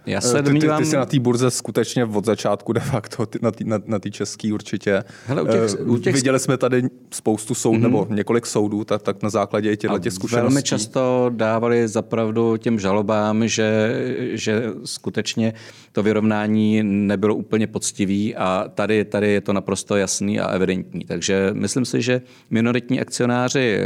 Já 0.06 0.20
se 0.20 0.42
domnívám... 0.42 0.78
ty, 0.78 0.82
ty, 0.82 0.84
ty 0.84 0.90
jsi 0.90 0.96
na 0.96 1.06
té 1.06 1.20
burze 1.20 1.50
skutečně 1.50 2.04
od 2.04 2.24
začátku 2.24 2.72
de 2.72 2.80
facto, 2.80 3.26
ty, 3.26 3.38
na 3.42 3.50
té 3.50 3.64
na, 3.64 3.78
na 3.86 3.98
české 3.98 4.52
určitě. 4.52 5.04
Hele, 5.26 5.42
u 5.42 5.46
těch, 5.46 5.86
u 5.86 5.98
těch... 5.98 6.14
Viděli 6.14 6.38
jsme 6.38 6.56
tady 6.56 6.82
spoustu 7.10 7.54
soudů, 7.54 7.78
mm-hmm. 7.78 7.82
nebo 7.82 8.06
několik 8.10 8.46
soudů, 8.46 8.84
tak, 8.84 9.02
tak 9.02 9.22
na 9.22 9.30
základě 9.30 9.76
těchto 9.76 9.98
těch 9.98 10.12
zkušeností. 10.12 10.54
Velmi 10.54 10.62
často 10.62 11.30
dávali 11.34 11.88
zapravdu 11.88 12.56
těm 12.56 12.78
žalobám, 12.78 13.48
že, 13.48 13.94
že 14.32 14.62
skutečně 14.84 15.54
to 15.92 16.02
vyrovnání 16.02 16.82
nebylo 16.82 17.34
úplně 17.34 17.66
poctivý 17.66 18.36
a 18.36 18.64
tady, 18.74 19.04
tady 19.04 19.28
je 19.32 19.40
to 19.40 19.52
naprosto 19.52 19.96
jasný 19.96 20.40
a 20.40 20.48
evidentní. 20.48 21.04
Takže 21.04 21.50
myslím 21.52 21.84
si, 21.84 22.02
že 22.02 22.22
minoritní 22.50 23.00
akcionáři 23.00 23.80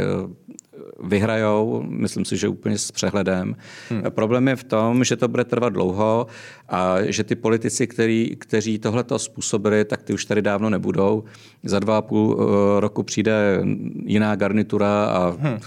vyhrajou, 1.03 1.83
myslím 1.87 2.25
si, 2.25 2.37
že 2.37 2.47
úplně 2.47 2.77
s 2.77 2.91
přehledem. 2.91 3.55
Hmm. 3.89 4.01
Problém 4.09 4.47
je 4.47 4.55
v 4.55 4.63
tom, 4.63 5.03
že 5.03 5.15
to 5.15 5.27
bude 5.27 5.43
trvat 5.43 5.73
dlouho 5.73 6.27
a 6.69 6.95
že 7.01 7.23
ty 7.23 7.35
politici, 7.35 7.87
který, 7.87 8.35
kteří 8.35 8.79
tohleto 8.79 9.19
způsobili, 9.19 9.85
tak 9.85 10.03
ty 10.03 10.13
už 10.13 10.25
tady 10.25 10.41
dávno 10.41 10.69
nebudou. 10.69 11.23
Za 11.63 11.79
dva 11.79 11.97
a 11.97 12.01
půl 12.01 12.37
eh, 12.39 12.79
roku 12.79 13.03
přijde 13.03 13.63
jiná 14.05 14.35
garnitura 14.35 15.05
a 15.05 15.35
hmm. 15.39 15.59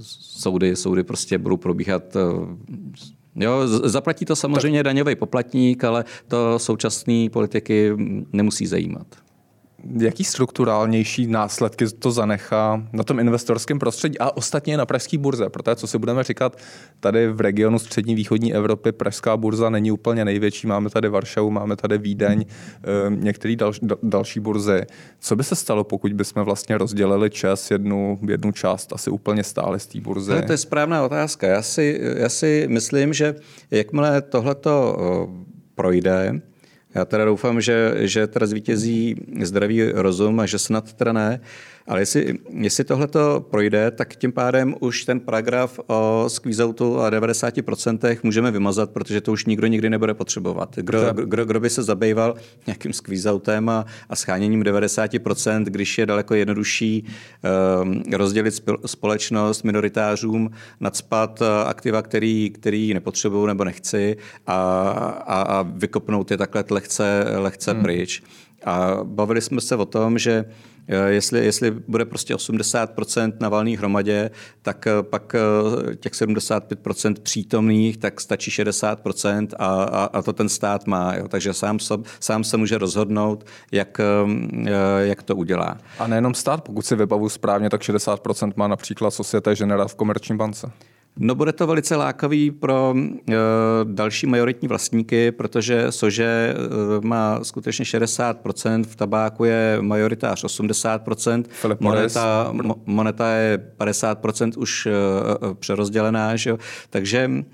soudy, 0.00 0.76
soudy 0.76 1.02
prostě 1.02 1.38
budou 1.38 1.56
probíhat 1.56 2.16
eh, 2.16 2.20
Jo, 3.36 3.68
zaplatí 3.68 4.24
to 4.24 4.36
samozřejmě 4.36 4.82
daňový 4.82 5.16
poplatník, 5.16 5.84
ale 5.84 6.04
to 6.28 6.58
současný 6.58 7.30
politiky 7.30 7.92
nemusí 8.32 8.66
zajímat 8.66 9.06
jaký 10.00 10.24
strukturálnější 10.24 11.26
následky 11.26 11.86
to 11.86 12.10
zanechá 12.10 12.86
na 12.92 13.04
tom 13.04 13.20
investorském 13.20 13.78
prostředí 13.78 14.18
a 14.18 14.36
ostatně 14.36 14.76
na 14.76 14.86
pražské 14.86 15.18
burze, 15.18 15.48
protože 15.48 15.76
co 15.76 15.86
si 15.86 15.98
budeme 15.98 16.24
říkat, 16.24 16.56
tady 17.00 17.28
v 17.28 17.40
regionu 17.40 17.78
střední 17.78 18.14
východní 18.14 18.54
Evropy 18.54 18.92
pražská 18.92 19.36
burza 19.36 19.70
není 19.70 19.92
úplně 19.92 20.24
největší, 20.24 20.66
máme 20.66 20.90
tady 20.90 21.08
Varšavu, 21.08 21.50
máme 21.50 21.76
tady 21.76 21.98
Vídeň, 21.98 22.44
eh, 22.48 22.86
některé 23.10 23.56
dal, 23.56 23.72
další 24.02 24.40
burzy. 24.40 24.82
Co 25.20 25.36
by 25.36 25.44
se 25.44 25.56
stalo, 25.56 25.84
pokud 25.84 26.12
bychom 26.12 26.42
vlastně 26.42 26.78
rozdělili 26.78 27.30
čas 27.30 27.70
jednu, 27.70 28.18
jednu 28.28 28.52
část 28.52 28.92
asi 28.92 29.10
úplně 29.10 29.44
stále 29.44 29.78
z 29.78 29.86
té 29.86 30.00
burzy? 30.00 30.32
No, 30.32 30.42
to 30.42 30.52
je 30.52 30.58
správná 30.58 31.04
otázka. 31.04 31.46
Já 31.46 31.62
si, 31.62 32.00
já 32.16 32.28
si 32.28 32.66
myslím, 32.70 33.12
že 33.12 33.34
jakmile 33.70 34.22
tohleto 34.22 34.96
eh, 35.00 35.44
projde, 35.74 36.40
já 36.94 37.04
teda 37.04 37.24
doufám, 37.24 37.60
že, 37.60 37.94
že 37.96 38.26
teda 38.26 38.46
zvítězí 38.46 39.16
zdravý 39.42 39.92
rozum 39.92 40.40
a 40.40 40.46
že 40.46 40.58
snad 40.58 40.92
teda 40.92 41.12
ne, 41.12 41.40
ale 41.90 42.00
jestli, 42.00 42.38
jestli 42.50 42.84
tohle 42.84 43.06
to 43.06 43.46
projde, 43.50 43.90
tak 43.90 44.16
tím 44.16 44.32
pádem 44.32 44.74
už 44.80 45.04
ten 45.04 45.20
paragraf 45.20 45.80
o 45.86 46.24
squeeze-outu 46.28 47.00
a 47.00 47.10
90% 47.10 48.18
můžeme 48.22 48.50
vymazat, 48.50 48.90
protože 48.90 49.20
to 49.20 49.32
už 49.32 49.46
nikdo 49.46 49.66
nikdy 49.66 49.90
nebude 49.90 50.14
potřebovat. 50.14 50.76
Kdo, 50.76 51.12
kdo, 51.12 51.44
kdo 51.44 51.60
by 51.60 51.70
se 51.70 51.82
zabýval 51.82 52.34
nějakým 52.66 52.92
squeeze-outem 52.92 53.70
a, 53.70 53.84
a 54.08 54.16
scháněním 54.16 54.62
90%, 54.62 55.64
když 55.64 55.98
je 55.98 56.06
daleko 56.06 56.34
jednodušší 56.34 57.04
um, 57.82 58.02
rozdělit 58.12 58.62
společnost 58.86 59.62
minoritářům, 59.62 60.50
nadspat 60.80 61.42
eh, 61.42 61.64
aktiva, 61.64 62.02
který, 62.02 62.50
který 62.50 62.94
nepotřebují 62.94 63.46
nebo 63.46 63.64
nechci 63.64 64.16
a, 64.46 64.80
a, 65.26 65.42
a 65.42 65.62
vykopnout 65.62 66.30
je 66.30 66.36
takhle 66.36 66.64
lehce, 66.70 67.24
lehce 67.36 67.72
hmm. 67.72 67.82
pryč. 67.82 68.22
A 68.64 68.98
bavili 69.04 69.40
jsme 69.40 69.60
se 69.60 69.76
o 69.76 69.84
tom, 69.84 70.18
že 70.18 70.44
Eh, 70.44 70.69
jestli, 71.06 71.44
jestli 71.44 71.70
bude 71.70 72.04
prostě 72.04 72.34
80% 72.34 73.32
na 73.40 73.48
valné 73.48 73.76
hromadě, 73.76 74.30
tak 74.62 74.86
eh, 74.86 75.02
pak 75.02 75.34
eh, 75.34 75.96
těch 75.96 76.12
75% 76.12 77.14
přítomných, 77.22 77.96
tak 77.96 78.20
stačí 78.20 78.50
60% 78.50 79.48
a, 79.58 79.66
a, 79.66 80.04
a 80.04 80.22
to 80.22 80.32
ten 80.32 80.48
stát 80.48 80.86
má. 80.86 81.14
Jo. 81.14 81.28
Takže 81.28 81.54
sám, 81.54 81.78
sám 82.20 82.44
se 82.44 82.56
může 82.56 82.78
rozhodnout, 82.78 83.46
jak, 83.72 84.00
jak 85.00 85.22
to 85.22 85.36
udělá. 85.36 85.78
A 85.98 86.06
nejenom 86.06 86.34
stát, 86.34 86.64
pokud 86.64 86.86
si 86.86 86.96
vybavu 86.96 87.28
správně, 87.28 87.70
tak 87.70 87.80
60% 87.80 88.52
má 88.56 88.68
například 88.68 89.10
Societe 89.10 89.54
Generale 89.54 89.88
v 89.88 89.94
Komerční 89.94 90.36
bance. 90.36 90.72
No 91.18 91.34
bude 91.34 91.52
to 91.52 91.66
velice 91.66 91.96
lákavý 91.96 92.50
pro 92.50 92.94
uh, 92.94 93.34
další 93.84 94.26
majoritní 94.26 94.68
vlastníky, 94.68 95.32
protože 95.32 95.86
Sože 95.92 96.54
uh, 96.54 97.04
má 97.04 97.44
skutečně 97.44 97.84
60%, 97.84 98.84
v 98.84 98.96
tabáku 98.96 99.44
je 99.44 99.78
majoritář 99.80 100.44
80%, 100.44 101.44
moneta, 101.80 102.48
mo, 102.52 102.74
moneta 102.86 103.32
je 103.32 103.72
50% 103.78 104.52
už 104.56 104.86
uh, 104.86 105.54
přerozdělená, 105.54 106.36
že? 106.36 106.56
takže 106.90 107.28
uh, 107.28 107.44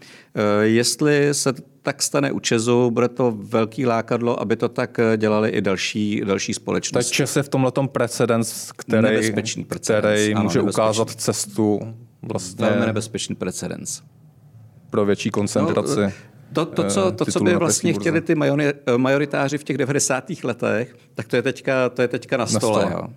jestli 0.62 1.28
se 1.34 1.52
tak 1.82 2.02
stane 2.02 2.32
u 2.32 2.40
Česu, 2.40 2.90
bude 2.90 3.08
to 3.08 3.34
velký 3.36 3.86
lákadlo, 3.86 4.40
aby 4.40 4.56
to 4.56 4.68
tak 4.68 5.00
dělali 5.16 5.50
i 5.50 5.60
další, 5.60 6.22
další 6.24 6.54
společnosti. 6.54 7.10
Takže 7.10 7.26
se 7.26 7.42
v 7.42 7.48
tomhle 7.48 7.72
precedens, 7.86 8.72
který, 8.76 9.02
nebezpečný 9.02 9.64
precedens, 9.64 10.20
který 10.20 10.34
ano, 10.34 10.42
může 10.42 10.58
nebezpečný. 10.58 10.82
ukázat 10.82 11.10
cestu 11.10 11.80
vlastně... 12.22 12.66
Velmi 12.66 12.86
nebezpečný 12.86 13.34
precedens. 13.34 14.02
Pro 14.90 15.04
větší 15.04 15.30
koncentraci. 15.30 16.00
No, 16.00 16.12
to, 16.52 16.66
to, 16.66 16.84
co, 16.84 17.12
to, 17.12 17.24
co 17.24 17.40
by 17.40 17.54
vlastně 17.54 17.92
chtěli 17.92 18.20
ty 18.20 18.34
majoritáři 18.96 19.58
v 19.58 19.64
těch 19.64 19.78
90. 19.78 20.24
letech, 20.44 20.96
tak 21.14 21.28
to 21.28 21.36
je 21.36 21.42
teďka, 21.42 21.88
to 21.88 22.02
je 22.02 22.08
teďka 22.08 22.36
na 22.36 22.46
stole. 22.46 22.84
Na 22.84 22.90
stole. 22.90 23.02
Jo. 23.02 23.08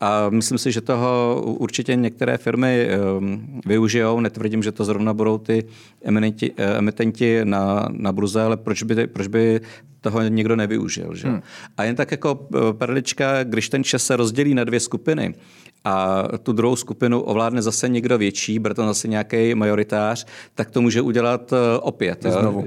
A 0.00 0.30
myslím 0.30 0.58
si, 0.58 0.72
že 0.72 0.80
toho 0.80 1.42
určitě 1.44 1.96
některé 1.96 2.38
firmy 2.38 2.88
um, 3.18 3.60
využijou. 3.66 4.20
Netvrdím, 4.20 4.62
že 4.62 4.72
to 4.72 4.84
zrovna 4.84 5.14
budou 5.14 5.38
ty 5.38 5.64
eminenti, 6.02 6.52
eh, 6.56 6.78
emitenti 6.78 7.40
na, 7.44 7.88
na 7.92 8.12
burze, 8.12 8.42
ale 8.42 8.56
proč 8.56 8.82
by, 8.82 9.06
proč 9.06 9.26
by 9.26 9.60
toho 10.00 10.22
někdo 10.22 10.56
nevyužil. 10.56 11.14
Že? 11.14 11.28
Hmm. 11.28 11.42
A 11.76 11.84
jen 11.84 11.96
tak 11.96 12.10
jako 12.10 12.48
eh, 12.54 12.72
perlička, 12.72 13.44
když 13.44 13.68
ten 13.68 13.84
čas 13.84 14.02
se 14.04 14.16
rozdělí 14.16 14.54
na 14.54 14.64
dvě 14.64 14.80
skupiny 14.80 15.34
a 15.86 16.24
tu 16.42 16.52
druhou 16.52 16.76
skupinu 16.76 17.20
ovládne 17.20 17.62
zase 17.62 17.88
někdo 17.88 18.18
větší, 18.18 18.58
bude 18.58 18.74
to 18.74 18.86
zase 18.86 19.08
nějaký 19.08 19.54
majoritář, 19.54 20.26
tak 20.54 20.70
to 20.70 20.82
může 20.82 21.00
udělat 21.00 21.52
eh, 21.52 21.78
opět. 21.78 22.22
Znovu. 22.22 22.64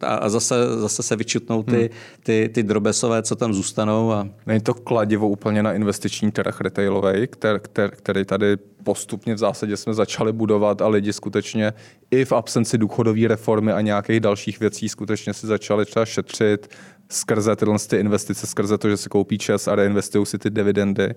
A, 0.00 0.14
a 0.14 0.28
zase, 0.28 0.54
zase 0.80 1.02
se 1.02 1.16
vyčutnou 1.16 1.62
ty, 1.62 1.76
hmm. 1.76 1.88
ty, 2.22 2.50
ty 2.54 2.62
drobesové, 2.62 3.22
co 3.22 3.36
tam 3.36 3.54
zůstanou. 3.54 4.12
A... 4.12 4.28
Není 4.46 4.60
to 4.60 4.74
kladivo 4.74 5.28
úplně 5.28 5.62
na 5.62 5.72
investiční 5.72 6.30
trh 6.30 6.60
retailový, 6.60 7.26
který, 7.26 7.58
který, 7.62 7.90
který 7.90 8.24
tady 8.24 8.56
postupně 8.82 9.34
v 9.34 9.38
zásadě 9.38 9.76
jsme 9.76 9.94
začali 9.94 10.32
budovat 10.32 10.82
a 10.82 10.88
lidi 10.88 11.12
skutečně 11.12 11.72
i 12.10 12.24
v 12.24 12.32
absenci 12.32 12.78
důchodové 12.78 13.28
reformy 13.28 13.72
a 13.72 13.80
nějakých 13.80 14.20
dalších 14.20 14.60
věcí 14.60 14.88
skutečně 14.88 15.34
si 15.34 15.46
začali 15.46 15.86
třeba 15.86 16.04
šetřit 16.04 16.68
skrze 17.10 17.56
tyhle 17.56 17.78
ty 17.78 17.96
investice, 17.96 18.46
skrze 18.46 18.78
to, 18.78 18.88
že 18.88 18.96
si 18.96 19.08
koupí 19.08 19.38
čas 19.38 19.68
a 19.68 19.74
reinvestují 19.74 20.26
si 20.26 20.38
ty 20.38 20.50
dividendy. 20.50 21.14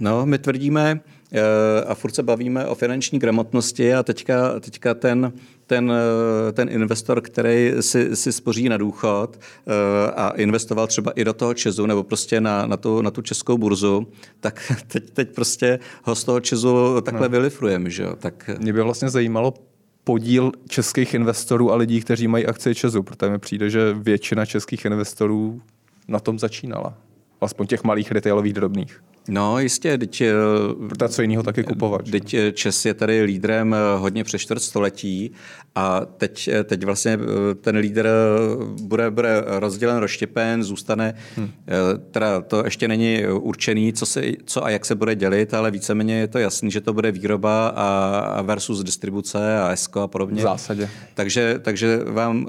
No, 0.00 0.26
my 0.26 0.38
tvrdíme 0.38 1.00
eh, 1.32 1.84
a 1.86 1.94
furt 1.94 2.14
se 2.14 2.22
bavíme 2.22 2.66
o 2.66 2.74
finanční 2.74 3.18
gramotnosti 3.18 3.94
a 3.94 4.02
teďka, 4.02 4.60
teďka 4.60 4.94
ten, 4.94 5.32
ten, 5.66 5.92
eh, 6.48 6.52
ten 6.52 6.68
investor, 6.68 7.20
který 7.20 7.72
si, 7.80 8.16
si 8.16 8.32
spoří 8.32 8.68
na 8.68 8.76
důchod 8.76 9.38
eh, 9.38 10.10
a 10.10 10.30
investoval 10.30 10.86
třeba 10.86 11.10
i 11.10 11.24
do 11.24 11.32
toho 11.32 11.54
Česu 11.54 11.86
nebo 11.86 12.02
prostě 12.02 12.40
na, 12.40 12.66
na, 12.66 12.76
tu, 12.76 13.02
na 13.02 13.10
tu 13.10 13.22
českou 13.22 13.58
burzu, 13.58 14.06
tak 14.40 14.72
teď, 14.86 15.10
teď 15.10 15.34
prostě 15.34 15.78
ho 16.02 16.14
z 16.14 16.24
toho 16.24 16.40
Česu 16.40 17.00
takhle 17.00 17.28
no. 17.28 17.32
vylifrujeme. 17.32 17.90
Že? 17.90 18.06
Tak... 18.18 18.50
Mě 18.58 18.72
by 18.72 18.82
vlastně 18.82 19.10
zajímalo, 19.10 19.54
podíl 20.04 20.52
českých 20.68 21.14
investorů 21.14 21.72
a 21.72 21.76
lidí, 21.76 22.00
kteří 22.00 22.28
mají 22.28 22.46
akcie 22.46 22.74
Česu, 22.74 23.02
protože 23.02 23.30
mi 23.30 23.38
přijde, 23.38 23.70
že 23.70 23.92
většina 23.92 24.46
českých 24.46 24.84
investorů 24.84 25.62
na 26.08 26.20
tom 26.20 26.38
začínala. 26.38 26.94
Aspoň 27.40 27.66
těch 27.66 27.84
malých 27.84 28.12
retailových 28.12 28.52
drobných. 28.52 29.02
No 29.28 29.58
jistě, 29.58 29.98
teď... 29.98 30.22
Protože 30.88 31.08
co 31.08 31.22
jiného 31.22 31.42
taky 31.42 31.64
kupovat. 31.64 32.10
Teď 32.10 32.36
Čes 32.52 32.86
je 32.86 32.94
tady 32.94 33.22
lídrem 33.22 33.76
hodně 33.96 34.24
přes 34.24 34.40
čtvrt 34.40 34.60
století 34.60 35.32
a 35.74 36.00
teď, 36.16 36.50
teď 36.64 36.84
vlastně 36.84 37.18
ten 37.60 37.76
lídr 37.76 38.08
bude, 38.82 39.10
bude 39.10 39.44
rozdělen, 39.46 39.96
rozštěpen, 39.96 40.62
zůstane, 40.62 41.14
hmm. 41.36 41.50
teda 42.10 42.40
to 42.40 42.64
ještě 42.64 42.88
není 42.88 43.26
určený, 43.26 43.92
co, 43.92 44.06
se, 44.06 44.22
co 44.44 44.64
a 44.64 44.70
jak 44.70 44.84
se 44.84 44.94
bude 44.94 45.14
dělit, 45.14 45.54
ale 45.54 45.70
víceméně 45.70 46.18
je 46.18 46.28
to 46.28 46.38
jasný, 46.38 46.70
že 46.70 46.80
to 46.80 46.92
bude 46.92 47.12
výroba 47.12 47.68
a 47.68 48.42
versus 48.42 48.82
distribuce 48.82 49.58
a 49.58 49.72
ESCO 49.72 50.00
a 50.00 50.08
podobně. 50.08 50.40
V 50.40 50.42
zásadě. 50.42 50.88
Takže, 51.14 51.58
takže 51.62 52.00
vám 52.04 52.46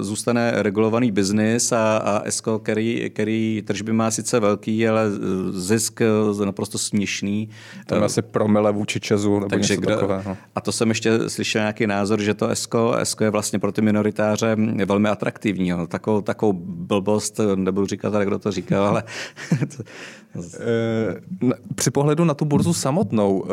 zůstane 0.00 0.52
regulovaný 0.56 1.10
biznis 1.10 1.72
a, 1.72 1.96
a 1.96 2.22
ESCO, 2.24 2.58
který, 2.58 3.10
který 3.10 3.62
tržby 3.66 3.92
má 3.92 4.10
sice 4.10 4.40
velký, 4.40 4.88
ale 4.88 5.04
zisk 5.50 6.00
naprosto 6.44 6.78
směšný. 6.78 7.48
To 7.86 7.94
je 7.94 8.00
asi 8.00 8.22
promile 8.22 8.72
vůči 8.72 9.00
Česu 9.00 9.34
nebo 9.34 9.48
Takže 9.48 9.74
něco 9.74 9.80
kdo, 9.80 9.94
takového. 9.94 10.36
A 10.54 10.60
to 10.60 10.72
jsem 10.72 10.88
ještě 10.88 11.30
slyšel 11.30 11.60
nějaký 11.60 11.86
názor, 11.86 12.20
že 12.20 12.34
to 12.34 12.48
ESCO, 12.48 12.94
ESCO 12.94 13.24
je 13.24 13.30
vlastně 13.30 13.58
pro 13.58 13.72
ty 13.72 13.82
minoritáře 13.82 14.56
velmi 14.86 15.08
atraktivní. 15.08 15.68
Jo. 15.68 15.86
Takovou, 15.86 16.20
takovou 16.20 16.52
blbost, 16.62 17.40
nebudu 17.54 17.86
říkat, 17.86 18.14
kdo 18.22 18.38
to 18.38 18.52
říkal, 18.52 18.86
ale... 18.86 19.02
Eh, 20.36 21.54
při 21.74 21.90
pohledu 21.90 22.24
na 22.24 22.34
tu 22.34 22.44
burzu 22.44 22.74
samotnou, 22.74 23.44
eh, 23.44 23.50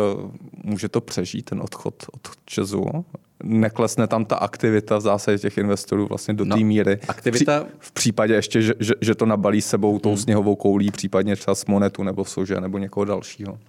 může 0.64 0.90
to 0.90 1.02
přežít 1.02 1.46
ten 1.46 1.62
odchod 1.62 2.06
od 2.14 2.30
Česu? 2.46 3.06
neklesne 3.44 4.08
tam 4.08 4.26
ta 4.26 4.36
aktivita 4.36 4.98
v 4.98 5.02
zásadě 5.02 5.38
těch 5.38 5.58
investorů 5.58 6.08
vlastně 6.08 6.34
do 6.34 6.46
no, 6.46 6.56
té 6.56 6.64
míry. 6.64 7.00
Aktivita... 7.08 7.66
V 7.80 7.92
případě 7.92 8.34
ještě, 8.34 8.62
že, 8.62 8.74
že, 8.80 8.94
že 9.02 9.16
to 9.16 9.26
nabalí 9.26 9.62
sebou 9.62 10.00
tou 10.00 10.10
hmm. 10.10 10.18
sněhovou 10.18 10.56
koulí, 10.56 10.92
případně 10.92 11.36
třeba 11.36 11.56
s 11.56 11.66
monetu 11.66 12.04
nebo 12.04 12.26
sože 12.26 12.62
nebo 12.62 12.78
někoho 12.78 13.06
dalšího. 13.06 13.60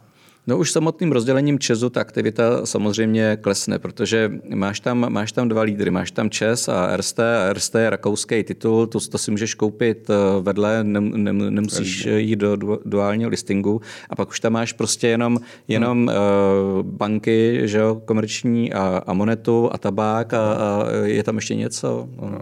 No 0.49 0.59
už 0.59 0.73
samotným 0.73 1.13
rozdělením 1.13 1.59
Česu 1.59 1.91
ta 1.91 2.01
aktivita 2.01 2.67
samozřejmě 2.67 3.39
klesne, 3.41 3.79
protože 3.79 4.33
máš 4.55 4.81
tam, 4.81 5.13
máš 5.13 5.33
tam 5.33 5.49
dva 5.49 5.63
lídry. 5.63 5.91
Máš 5.91 6.11
tam 6.11 6.31
Čes 6.31 6.69
a 6.69 6.97
RST. 6.97 7.21
A 7.21 7.53
RST 7.53 7.75
je 7.75 7.91
rakouský 7.91 8.43
titul, 8.43 8.87
to, 8.87 9.01
to 9.01 9.19
si 9.19 9.31
můžeš 9.31 9.55
koupit 9.55 10.11
eh, 10.11 10.15
vedle, 10.41 10.85
ne, 10.85 11.01
ne, 11.01 11.33
nemusíš 11.33 12.09
jít 12.17 12.37
do 12.37 12.57
duálního 12.85 13.31
listingu. 13.31 13.81
A 14.11 14.17
pak 14.17 14.29
už 14.29 14.41
tam 14.41 14.53
máš 14.53 14.73
prostě 14.73 15.09
jenom, 15.09 15.39
jenom 15.69 15.99
hmm. 15.99 16.09
uh, 16.09 16.83
banky, 16.83 17.61
že 17.65 17.79
jo, 17.79 18.03
komerční 18.05 18.73
a, 18.73 19.03
a 19.07 19.13
monetu 19.13 19.71
a 19.73 19.79
tabák 19.79 20.35
a, 20.35 20.53
a 20.53 20.87
je 21.05 21.23
tam 21.23 21.37
ještě 21.37 21.55
něco. 21.55 22.09
No. 22.21 22.31
No, 22.31 22.41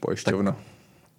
pojišťovna. 0.00 0.52
Tak, 0.52 0.60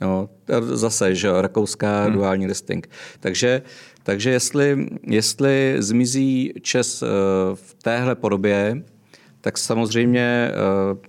No, 0.01 0.29
zase, 0.61 1.15
že 1.15 1.41
rakouská 1.41 2.03
hmm. 2.03 2.13
duální 2.13 2.47
listing. 2.47 2.89
Takže, 3.19 3.61
takže 4.03 4.29
jestli, 4.29 4.87
jestli 5.07 5.75
zmizí 5.79 6.53
Čes 6.61 7.03
eh, 7.03 7.05
v 7.53 7.75
téhle 7.83 8.15
podobě, 8.15 8.83
tak 9.41 9.57
samozřejmě 9.57 10.51
eh, 10.51 11.07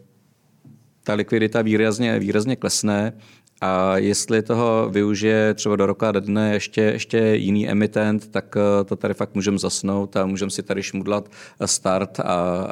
ta 1.05 1.15
likvidita 1.15 1.63
výrazně, 1.63 2.19
výrazně 2.19 2.57
klesne 2.57 3.13
a 3.61 3.97
jestli 3.97 4.43
toho 4.43 4.89
využije 4.91 5.55
třeba 5.55 5.77
do 5.77 5.87
roka 5.87 6.13
do 6.13 6.21
dne 6.21 6.53
ještě, 6.53 6.81
ještě 6.81 7.19
jiný 7.19 7.69
emitent, 7.69 8.29
tak 8.29 8.57
eh, 8.57 8.85
to 8.85 8.97
tady 8.97 9.15
fakt 9.15 9.35
můžeme 9.35 9.59
zasnout 9.59 10.17
a 10.17 10.27
můžeme 10.27 10.51
si 10.51 10.63
tady 10.63 10.83
šmudlat 10.83 11.29
start 11.65 12.21
a, 12.21 12.25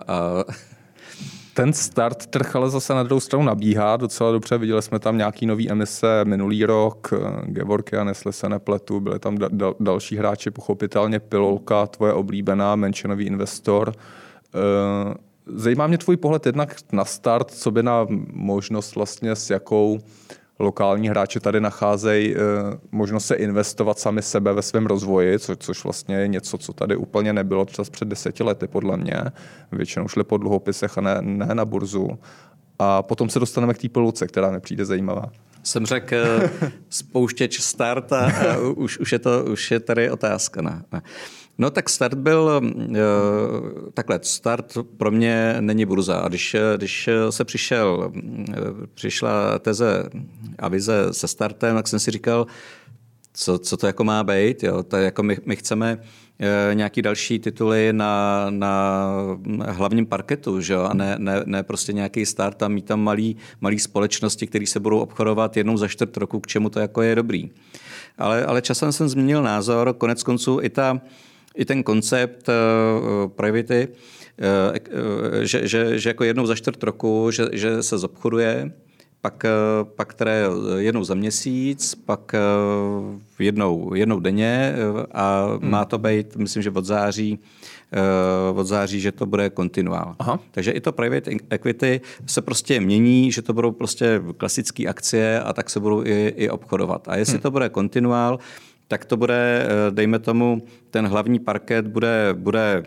a 0.07 0.45
ten 1.59 1.73
start 1.73 2.27
trh 2.27 2.57
ale 2.57 2.71
zase 2.71 2.95
na 2.95 3.03
druhou 3.03 3.21
stranu 3.21 3.45
nabíhá 3.45 3.97
docela 3.97 4.33
dobře. 4.33 4.59
Viděli 4.59 4.83
jsme 4.83 4.99
tam 4.99 5.19
nějaký 5.19 5.47
nový 5.47 5.71
emise 5.71 6.25
minulý 6.25 6.65
rok, 6.65 7.13
a 8.01 8.05
nesli 8.05 8.33
se 8.33 8.49
nepletu, 8.49 9.01
byly 9.01 9.19
tam 9.19 9.37
da- 9.37 9.49
da- 9.49 9.75
další 9.81 10.17
hráči, 10.17 10.51
pochopitelně 10.51 11.21
Pilolka, 11.21 11.87
tvoje 11.87 12.13
oblíbená, 12.13 12.77
menšinový 12.77 13.27
investor. 13.27 13.93
E, 13.93 13.99
zajímá 15.47 15.87
mě 15.87 15.99
tvůj 15.99 16.17
pohled 16.17 16.47
jednak 16.47 16.77
na 16.93 17.05
start, 17.05 17.51
co 17.51 17.71
by 17.71 17.83
na 17.83 18.07
možnost 18.33 18.95
vlastně 18.95 19.37
s 19.37 19.51
jakou 19.51 19.99
lokální 20.59 21.09
hráči 21.09 21.41
tady 21.41 21.61
nacházejí 21.61 22.35
eh, 22.35 22.39
možnost 22.93 23.27
se 23.27 23.35
investovat 23.35 23.99
sami 23.99 24.23
sebe 24.23 24.53
ve 24.53 24.63
svém 24.63 24.87
rozvoji, 24.87 25.39
co, 25.39 25.57
což 25.57 25.85
vlastně 25.85 26.17
je 26.17 26.29
něco, 26.29 26.59
co 26.59 26.73
tady 26.73 26.97
úplně 26.97 27.33
nebylo 27.33 27.65
třeba 27.65 27.89
před 27.91 28.09
deseti 28.09 28.43
lety, 28.43 28.67
podle 28.67 28.97
mě. 28.97 29.23
Většinou 29.73 30.09
šli 30.09 30.25
po 30.25 30.37
dluhopisech 30.37 30.99
a 30.99 31.01
ne, 31.01 31.19
ne 31.21 31.55
na 31.55 31.65
burzu. 31.65 32.19
A 32.79 33.03
potom 33.03 33.29
se 33.29 33.39
dostaneme 33.39 33.75
k 33.75 33.79
té 33.79 33.89
poluce, 33.89 34.27
která 34.27 34.51
mi 34.51 34.61
přijde 34.61 34.85
zajímavá. 34.85 35.31
Jsem 35.63 35.87
řekl 35.87 36.15
eh, 36.17 36.51
spouštěč 36.89 37.61
start 37.61 38.13
a, 38.13 38.27
a 38.27 38.57
už, 38.59 38.99
už, 38.99 39.13
je 39.13 39.19
to, 39.19 39.45
už 39.45 39.71
je 39.71 39.81
tady 39.81 40.11
otázka. 40.11 40.63
Ne? 40.63 40.83
ne. 40.93 41.03
No 41.59 41.71
tak 41.71 41.89
start 41.89 42.15
byl, 42.15 42.61
uh, 42.63 43.91
takhle, 43.95 44.21
start 44.23 44.79
pro 44.97 45.11
mě 45.11 45.57
není 45.61 45.85
burza. 45.85 46.19
A 46.19 46.29
když, 46.29 46.57
když 46.77 47.09
se 47.31 47.45
přišel, 47.45 48.13
přišla 48.95 49.59
teze 49.59 50.05
a 50.59 50.69
vize 50.69 51.13
se 51.13 51.29
startem, 51.29 51.77
tak 51.77 51.89
jsem 51.89 51.99
si 51.99 52.11
říkal, 52.11 52.47
co, 53.33 53.59
co 53.59 53.77
to 53.77 53.87
jako 53.87 54.05
má 54.05 54.25
být. 54.25 54.63
Jo? 54.63 54.83
To 54.83 54.97
jako 54.97 55.23
my, 55.23 55.37
my 55.45 55.57
chceme 55.57 55.99
eh, 56.39 56.75
nějaký 56.75 57.03
další 57.03 57.39
tituly 57.39 57.93
na, 57.93 58.47
na 58.51 59.13
hlavním 59.67 60.07
parketu, 60.07 60.61
že 60.61 60.73
jo? 60.73 60.83
a 60.83 60.95
ne, 60.95 61.17
ne, 61.19 61.43
ne, 61.47 61.63
prostě 61.63 61.93
nějaký 61.93 62.27
start 62.27 62.63
a 62.63 62.69
mít 62.69 62.85
tam 62.85 63.01
malý, 63.01 63.37
malý 63.61 63.79
společnosti, 63.79 64.47
které 64.47 64.67
se 64.67 64.81
budou 64.81 64.99
obchodovat 64.99 65.57
jednou 65.57 65.77
za 65.77 65.89
čtvrt 65.89 66.17
roku, 66.17 66.41
k 66.41 66.47
čemu 66.47 66.71
to 66.71 66.81
jako 66.81 67.03
je 67.03 67.15
dobrý. 67.15 67.51
Ale, 68.19 68.47
ale 68.47 68.63
časem 68.63 68.93
jsem 68.93 69.09
změnil 69.09 69.43
názor, 69.43 69.95
konec 69.99 70.23
konců 70.23 70.59
i 70.63 70.71
ta, 70.71 71.01
i 71.59 71.65
ten 71.65 71.83
koncept 71.83 72.49
uh, 72.49 72.55
privaty, 73.31 73.89
uh, 73.89 74.77
že, 75.43 75.69
že, 75.69 75.99
že 75.99 76.11
jako 76.11 76.25
jednou 76.25 76.47
za 76.47 76.55
čtvrt 76.55 76.83
roku, 76.83 77.31
že, 77.31 77.49
že 77.53 77.83
se 77.83 77.99
zobchoduje, 77.99 78.73
pak, 79.21 79.45
pak 79.97 80.09
které 80.09 80.45
jednou 80.77 81.05
za 81.05 81.15
měsíc, 81.15 81.95
pak 81.95 82.35
jednou, 83.39 83.95
jednou 83.95 84.21
denně 84.21 84.75
a 85.13 85.47
hmm. 85.47 85.71
má 85.71 85.85
to 85.85 85.99
být, 85.99 86.37
myslím, 86.37 86.63
že 86.63 86.71
od 86.71 86.85
září, 86.85 87.39
od 88.55 88.67
září, 88.67 89.01
že 89.01 89.13
to 89.13 89.27
bude 89.27 89.51
kontinuál. 89.51 90.15
Aha. 90.19 90.41
Takže 90.51 90.71
i 90.71 90.81
to 90.81 90.93
private 90.93 91.31
equity 91.51 92.01
se 92.27 92.43
prostě 92.43 92.81
mění, 92.81 93.33
že 93.33 93.43
to 93.43 93.53
budou 93.53 93.71
prostě 93.71 94.23
klasické 94.37 94.87
akcie 94.87 95.41
a 95.41 95.53
tak 95.53 95.71
se 95.71 95.81
budou 95.81 96.07
i, 96.07 96.35
i 96.37 96.51
obchodovat. 96.51 97.09
A 97.09 97.17
jestli 97.17 97.35
hmm. 97.35 97.43
to 97.43 97.51
bude 97.51 97.69
kontinuál, 97.69 98.39
tak 98.89 99.05
to 99.05 99.17
bude, 99.17 99.67
eh, 99.69 99.91
dejme 99.91 100.19
tomu, 100.19 100.63
ten 100.91 101.07
hlavní 101.07 101.39
parket 101.39 101.87
bude, 101.87 102.29
bude 102.33 102.83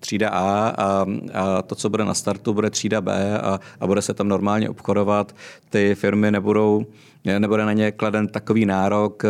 třída 0.00 0.28
A 0.28 0.68
a, 0.68 1.06
a 1.34 1.62
to, 1.62 1.74
co 1.74 1.90
bude 1.90 2.04
na 2.04 2.14
startu, 2.14 2.54
bude 2.54 2.70
třída 2.70 3.00
B 3.00 3.38
a, 3.40 3.60
a 3.80 3.86
bude 3.86 4.02
se 4.02 4.14
tam 4.14 4.28
normálně 4.28 4.70
obchodovat. 4.70 5.34
Ty 5.70 5.94
firmy 5.94 6.30
nebudou, 6.30 6.86
nebude 7.38 7.64
na 7.64 7.72
ně 7.72 7.92
kladen 7.92 8.28
takový 8.28 8.66
nárok 8.66 9.22
eh, 9.24 9.28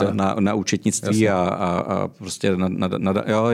na, 0.00 0.10
na, 0.12 0.36
na 0.40 0.54
účetnictví 0.54 1.28
a, 1.28 1.38
a, 1.38 1.78
a 1.78 2.08
prostě 2.08 2.56
na, 2.56 2.68
na, 2.68 2.88
na, 2.98 3.24
jo, 3.26 3.46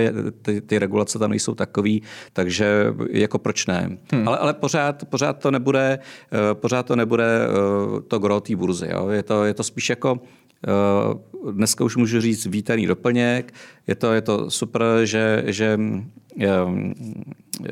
ty, 0.43 0.61
ty 0.61 0.79
regulace 0.79 1.19
tam 1.19 1.31
nejsou 1.31 1.55
takový, 1.55 2.03
takže 2.33 2.95
jako 3.11 3.39
proč 3.39 3.67
ne. 3.67 3.99
Hmm. 4.13 4.29
Ale, 4.29 4.39
ale 4.39 4.55
pořád, 4.55 5.05
pořád 5.09 5.39
to 5.39 5.51
nebude, 5.51 5.99
eh, 6.33 6.55
pořád 6.55 6.87
to 6.87 6.97
nebude 6.97 7.41
to 8.09 8.19
gro 8.19 8.41
té 8.41 8.57
burzy. 8.57 8.89
Jo. 8.91 9.09
Je, 9.09 9.23
to, 9.23 9.45
je 9.45 9.55
to 9.55 9.63
spíš 9.63 9.91
jako 9.91 10.21
Eh, 10.21 10.40
dneska 11.53 11.85
už 11.85 11.97
můžu 11.97 12.21
říct 12.21 12.47
vítaný 12.47 12.87
doplněk. 12.87 13.55
Je 13.87 13.95
to, 13.95 14.13
je 14.13 14.21
to 14.21 14.51
super, 14.51 14.83
že, 15.05 15.43
že 15.47 15.81
eh, 16.41 16.49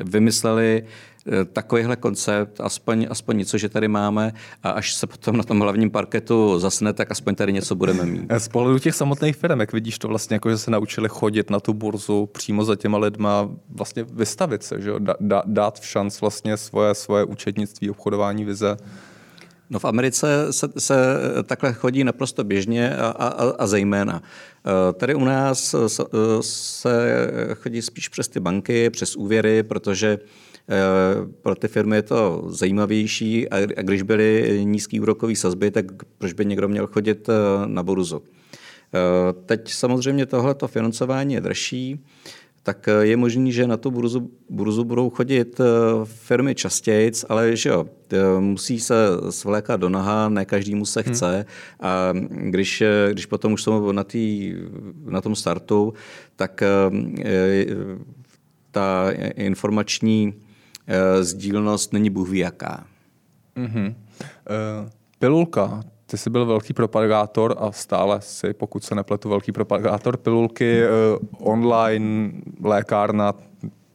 vymysleli 0.03 0.83
eh, 0.83 1.45
takovýhle 1.45 1.95
koncept, 1.95 2.61
aspoň, 2.61 3.07
aspoň 3.09 3.37
něco, 3.37 3.57
že 3.57 3.69
tady 3.69 3.87
máme 3.87 4.33
a 4.63 4.69
až 4.69 4.93
se 4.93 5.07
potom 5.07 5.37
na 5.37 5.43
tom 5.43 5.59
hlavním 5.59 5.91
parketu 5.91 6.59
zasne, 6.59 6.93
tak 6.93 7.11
aspoň 7.11 7.35
tady 7.35 7.53
něco 7.53 7.75
budeme 7.75 8.05
mít. 8.05 8.31
Z 8.37 8.47
pohledu 8.47 8.79
těch 8.79 8.95
samotných 8.95 9.35
firm, 9.35 9.59
jak 9.59 9.73
vidíš 9.73 9.99
to 9.99 10.07
vlastně, 10.07 10.35
jako 10.35 10.49
že 10.49 10.57
se 10.57 10.71
naučili 10.71 11.09
chodit 11.09 11.49
na 11.49 11.59
tu 11.59 11.73
burzu 11.73 12.25
přímo 12.25 12.63
za 12.63 12.75
těma 12.75 12.97
lidma, 12.97 13.49
vlastně 13.69 14.03
vystavit 14.03 14.63
se, 14.63 14.81
že? 14.81 14.91
dát 15.45 15.79
v 15.79 15.85
šanc 15.85 16.21
vlastně 16.21 16.57
svoje, 16.57 16.95
svoje 16.95 17.23
účetnictví, 17.23 17.89
obchodování 17.89 18.45
vize. 18.45 18.77
No 19.69 19.79
v 19.79 19.85
Americe 19.85 20.53
se, 20.53 20.69
se 20.77 20.95
takhle 21.43 21.73
chodí 21.73 22.03
naprosto 22.03 22.43
běžně 22.43 22.95
a, 22.95 23.07
a, 23.07 23.51
a 23.59 23.67
zejména. 23.67 24.23
E, 24.89 24.93
tady 24.93 25.15
u 25.15 25.25
nás 25.25 25.75
se 26.41 26.89
chodí 27.55 27.81
spíš 27.81 28.09
přes 28.09 28.27
ty 28.27 28.39
banky, 28.39 28.89
přes 28.89 29.15
úvěry, 29.15 29.63
protože 29.63 30.19
pro 31.41 31.55
ty 31.55 31.67
firmy 31.67 31.95
je 31.95 32.01
to 32.01 32.43
zajímavější 32.47 33.49
a 33.49 33.81
když 33.81 34.01
byly 34.01 34.61
nízký 34.65 34.99
úrokový 34.99 35.35
sazby, 35.35 35.71
tak 35.71 35.85
proč 36.17 36.33
by 36.33 36.45
někdo 36.45 36.67
měl 36.67 36.87
chodit 36.87 37.29
na 37.65 37.83
burzu? 37.83 38.21
Teď 39.45 39.73
samozřejmě 39.73 40.25
tohleto 40.25 40.67
financování 40.67 41.33
je 41.33 41.41
dražší. 41.41 42.05
Tak 42.63 42.87
eh, 42.87 43.05
je 43.05 43.17
možný, 43.17 43.51
že 43.51 43.67
na 43.67 43.77
tu 43.77 43.91
burzu, 43.91 44.31
burzu 44.49 44.83
budou 44.83 45.09
chodit 45.09 45.59
eh, 45.59 45.63
firmy 46.05 46.55
častěji, 46.55 47.11
ale 47.29 47.55
že 47.55 47.69
jo, 47.69 47.85
musí 48.39 48.79
se 48.79 48.95
svlékat 49.29 49.79
do 49.79 49.89
naha, 49.89 50.29
ne 50.29 50.45
každý 50.45 50.75
mu 50.75 50.85
se 50.85 51.01
hmm. 51.01 51.13
chce 51.13 51.35
hmm. 51.35 51.45
a 51.79 52.13
když, 52.49 52.83
když 53.11 53.25
potom 53.25 53.53
už 53.53 53.63
jsou 53.63 53.91
na, 53.91 54.03
tý, 54.03 54.53
na 55.05 55.21
tom 55.21 55.35
startu, 55.35 55.93
tak 56.35 56.63
ta 58.71 59.11
informační 59.35 60.33
sdílnost 61.21 61.93
není 61.93 62.09
bůh 62.09 62.29
ví 62.29 62.39
jaká. 62.39 62.85
Mm-hmm. 63.57 63.87
Uh, 63.87 64.89
pilulka, 65.19 65.83
ty 66.09 66.17
jsi 66.17 66.29
byl 66.29 66.45
velký 66.45 66.73
propagátor 66.73 67.55
a 67.59 67.71
stále 67.71 68.21
si, 68.21 68.53
pokud 68.53 68.83
se 68.83 68.95
nepletu, 68.95 69.29
velký 69.29 69.51
propagátor 69.51 70.17
pilulky, 70.17 70.81
uh, 70.83 71.51
online 71.51 72.31
lékárna, 72.63 73.33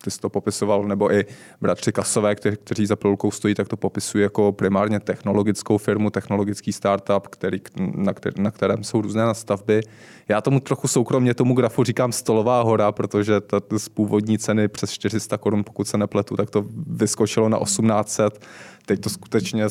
ty 0.04 0.10
jsi 0.10 0.20
to 0.20 0.28
popisoval, 0.28 0.84
nebo 0.84 1.12
i 1.12 1.24
bratři 1.60 1.92
Kasové, 1.92 2.34
kteří, 2.34 2.56
kteří 2.56 2.86
za 2.86 2.96
pilulkou 2.96 3.30
stojí, 3.30 3.54
tak 3.54 3.68
to 3.68 3.76
popisují 3.76 4.22
jako 4.22 4.52
primárně 4.52 5.00
technologickou 5.00 5.78
firmu, 5.78 6.10
technologický 6.10 6.72
startup, 6.72 7.28
který, 7.28 7.60
na, 7.94 8.12
který, 8.12 8.42
na 8.42 8.50
kterém 8.50 8.84
jsou 8.84 9.00
různé 9.00 9.24
nastavby. 9.24 9.80
Já 10.28 10.40
tomu 10.40 10.60
trochu 10.60 10.88
soukromně 10.88 11.34
tomu 11.34 11.54
grafu 11.54 11.84
říkám 11.84 12.12
stolová 12.12 12.62
hora, 12.62 12.92
protože 12.92 13.40
ta, 13.40 13.60
z 13.78 13.88
původní 13.88 14.38
ceny 14.38 14.68
přes 14.68 14.90
400 14.90 15.38
korun, 15.38 15.64
pokud 15.64 15.88
se 15.88 15.98
nepletu, 15.98 16.36
tak 16.36 16.50
to 16.50 16.64
vyskočilo 16.86 17.48
na 17.48 17.58
1800. 17.58 18.46
Teď 18.86 19.00
to 19.00 19.10
skutečně 19.10 19.64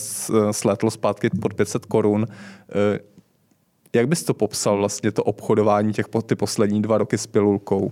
slétlo 0.52 0.92
zpátky 0.92 1.30
pod 1.42 1.54
500 1.54 1.86
korun. 1.86 2.26
Eh, 2.30 3.00
jak 3.96 4.08
bys 4.08 4.24
to 4.24 4.34
popsal 4.34 4.78
vlastně 4.78 5.12
to 5.12 5.24
obchodování 5.24 5.94
těch 5.94 6.06
ty 6.26 6.36
poslední 6.36 6.82
dva 6.82 6.98
roky 6.98 7.18
s 7.18 7.28
pilulkou? 7.28 7.92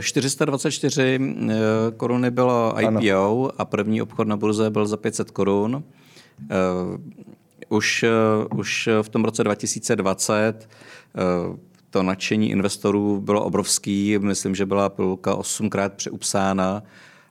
424 0.00 1.20
eh, 1.20 1.54
koruny 1.96 2.30
bylo 2.30 2.74
IPO 2.80 2.88
ano. 2.88 3.50
a 3.58 3.64
první 3.64 4.02
obchod 4.02 4.28
na 4.28 4.36
burze 4.36 4.70
byl 4.70 4.86
za 4.86 4.96
500 4.96 5.30
korun. 5.30 5.84
Eh, 6.50 6.56
už, 7.68 8.02
eh, 8.02 8.08
už 8.54 8.88
v 9.02 9.08
tom 9.08 9.24
roce 9.24 9.44
2020 9.44 10.68
to 11.90 12.02
nadšení 12.02 12.50
investorů 12.50 13.20
bylo 13.20 13.44
obrovský. 13.44 14.18
Myslím, 14.18 14.54
že 14.54 14.66
byla 14.66 14.88
pilulka 14.88 15.34
osmkrát 15.34 15.92
přeupsána 15.92 16.82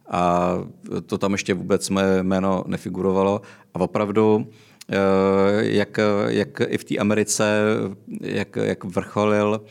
a 0.10 0.54
to 1.06 1.18
tam 1.18 1.32
ještě 1.32 1.54
vůbec 1.54 1.90
mé 1.90 2.24
jméno 2.24 2.64
nefigurovalo. 2.68 3.42
A 3.74 3.80
opravdu 3.80 4.48
jak, 5.60 6.00
jak 6.28 6.62
i 6.68 6.78
v 6.78 6.84
té 6.84 6.98
Americe, 6.98 7.62
jak, 8.22 8.56
jak 8.56 8.84
vrcholil 8.84 9.62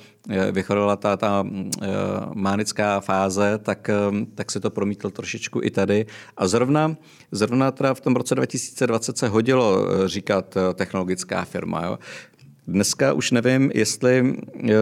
vychodila 0.52 0.96
ta, 0.96 1.16
ta 1.16 1.44
eh, 1.46 1.88
mánická 2.34 3.00
fáze, 3.00 3.58
tak, 3.58 3.88
eh, 3.88 4.26
tak 4.34 4.50
se 4.50 4.60
to 4.60 4.70
promítlo 4.70 5.10
trošičku 5.10 5.60
i 5.62 5.70
tady. 5.70 6.06
A 6.36 6.48
zrovna, 6.48 6.96
zrovna 7.32 7.70
teda 7.70 7.94
v 7.94 8.00
tom 8.00 8.16
roce 8.16 8.34
2020 8.34 9.18
se 9.18 9.28
hodilo 9.28 9.86
eh, 9.86 10.08
říkat 10.08 10.56
technologická 10.74 11.44
firma. 11.44 11.86
Jo. 11.86 11.98
Dneska 12.66 13.12
už 13.12 13.30
nevím, 13.30 13.70
jestli 13.74 14.36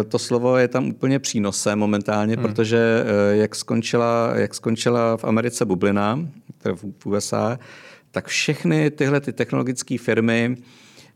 to 0.08 0.18
slovo 0.18 0.56
je 0.56 0.68
tam 0.68 0.88
úplně 0.88 1.18
přínosem 1.18 1.78
momentálně, 1.78 2.34
hmm. 2.34 2.42
protože 2.42 3.04
jak 3.30 3.54
skončila, 3.54 4.32
jak 4.34 4.54
skončila 4.54 5.16
v 5.16 5.24
Americe 5.24 5.64
bublina, 5.64 6.20
v 7.00 7.06
USA, 7.06 7.58
tak 8.18 8.26
všechny 8.26 8.90
tyhle 8.90 9.20
ty 9.20 9.32
technologické 9.32 9.98
firmy 9.98 10.56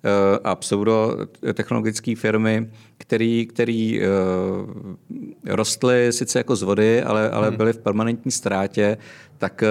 Eh, 0.05 0.39
a 0.45 0.55
pseudotechnologické 0.55 2.17
firmy, 2.17 2.71
který, 2.99 3.47
který 3.47 4.03
eh, 4.03 4.07
rostly 5.47 6.13
sice 6.13 6.39
jako 6.39 6.57
z 6.57 6.63
vody, 6.63 7.03
ale, 7.03 7.31
ale 7.31 7.49
hmm. 7.49 7.57
byly 7.57 7.73
v 7.73 7.79
permanentní 7.79 8.31
ztrátě, 8.31 8.97
tak 9.39 9.63
eh, 9.63 9.69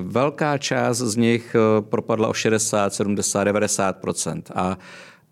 velká 0.00 0.58
část 0.58 0.98
z 0.98 1.16
nich 1.16 1.56
propadla 1.80 2.28
o 2.28 2.32
60, 2.32 2.94
70, 2.94 3.44
90% 3.44 4.42
a 4.54 4.78